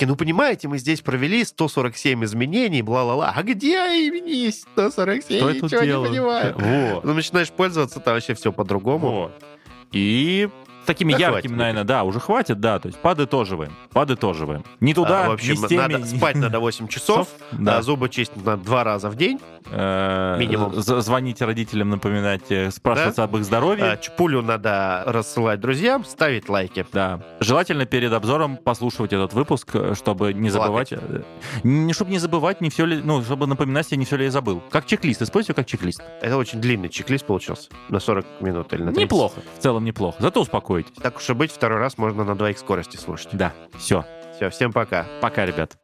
[0.00, 3.32] Ну, понимаете, мы здесь провели 147 изменений, бла-ла-ла.
[3.34, 5.38] А где имени 147?
[5.38, 6.54] Что Ничего не понимаю.
[6.56, 7.04] Вот.
[7.04, 9.10] Ну, начинаешь пользоваться, там вообще все по-другому.
[9.10, 9.44] Вот.
[9.92, 10.48] И
[10.88, 14.64] такими Да яркими, хватит, наверное, да, уже хватит, да, то есть подытоживаем, подытоживаем.
[14.80, 15.80] Не туда, А, в общем, не с теми.
[15.92, 17.78] надо спать надо 8 часов, да.
[17.78, 19.40] а зубы чистить надо два раза в день.
[19.70, 20.72] Э, минимум.
[20.74, 23.84] Звонить родителям, напоминать, э, спрашиваться об их здоровье.
[23.84, 26.86] А, Чпулю надо рассылать друзьям, ставить лайки.
[26.92, 27.20] Да.
[27.40, 30.92] Желательно перед обзором послушивать этот выпуск, э, чтобы не забывать.
[31.62, 34.30] Не чтобы не забывать, не все ли, ну, чтобы напоминать себе, не все ли я
[34.30, 34.62] забыл.
[34.70, 36.02] Как чек-лист, используй как чек-лист.
[36.22, 37.68] Это очень длинный чек-лист получился.
[37.90, 39.04] На 40 минут или на 30.
[39.04, 39.40] Неплохо.
[39.58, 40.16] В целом неплохо.
[40.20, 40.40] Зато
[40.78, 41.02] успокойтесь.
[41.02, 43.28] Так уж и быть, второй раз можно на двоих скорости слушать.
[43.32, 43.52] Да.
[43.78, 44.04] Все.
[44.36, 45.06] Все, всем пока.
[45.20, 45.76] Пока, ребят.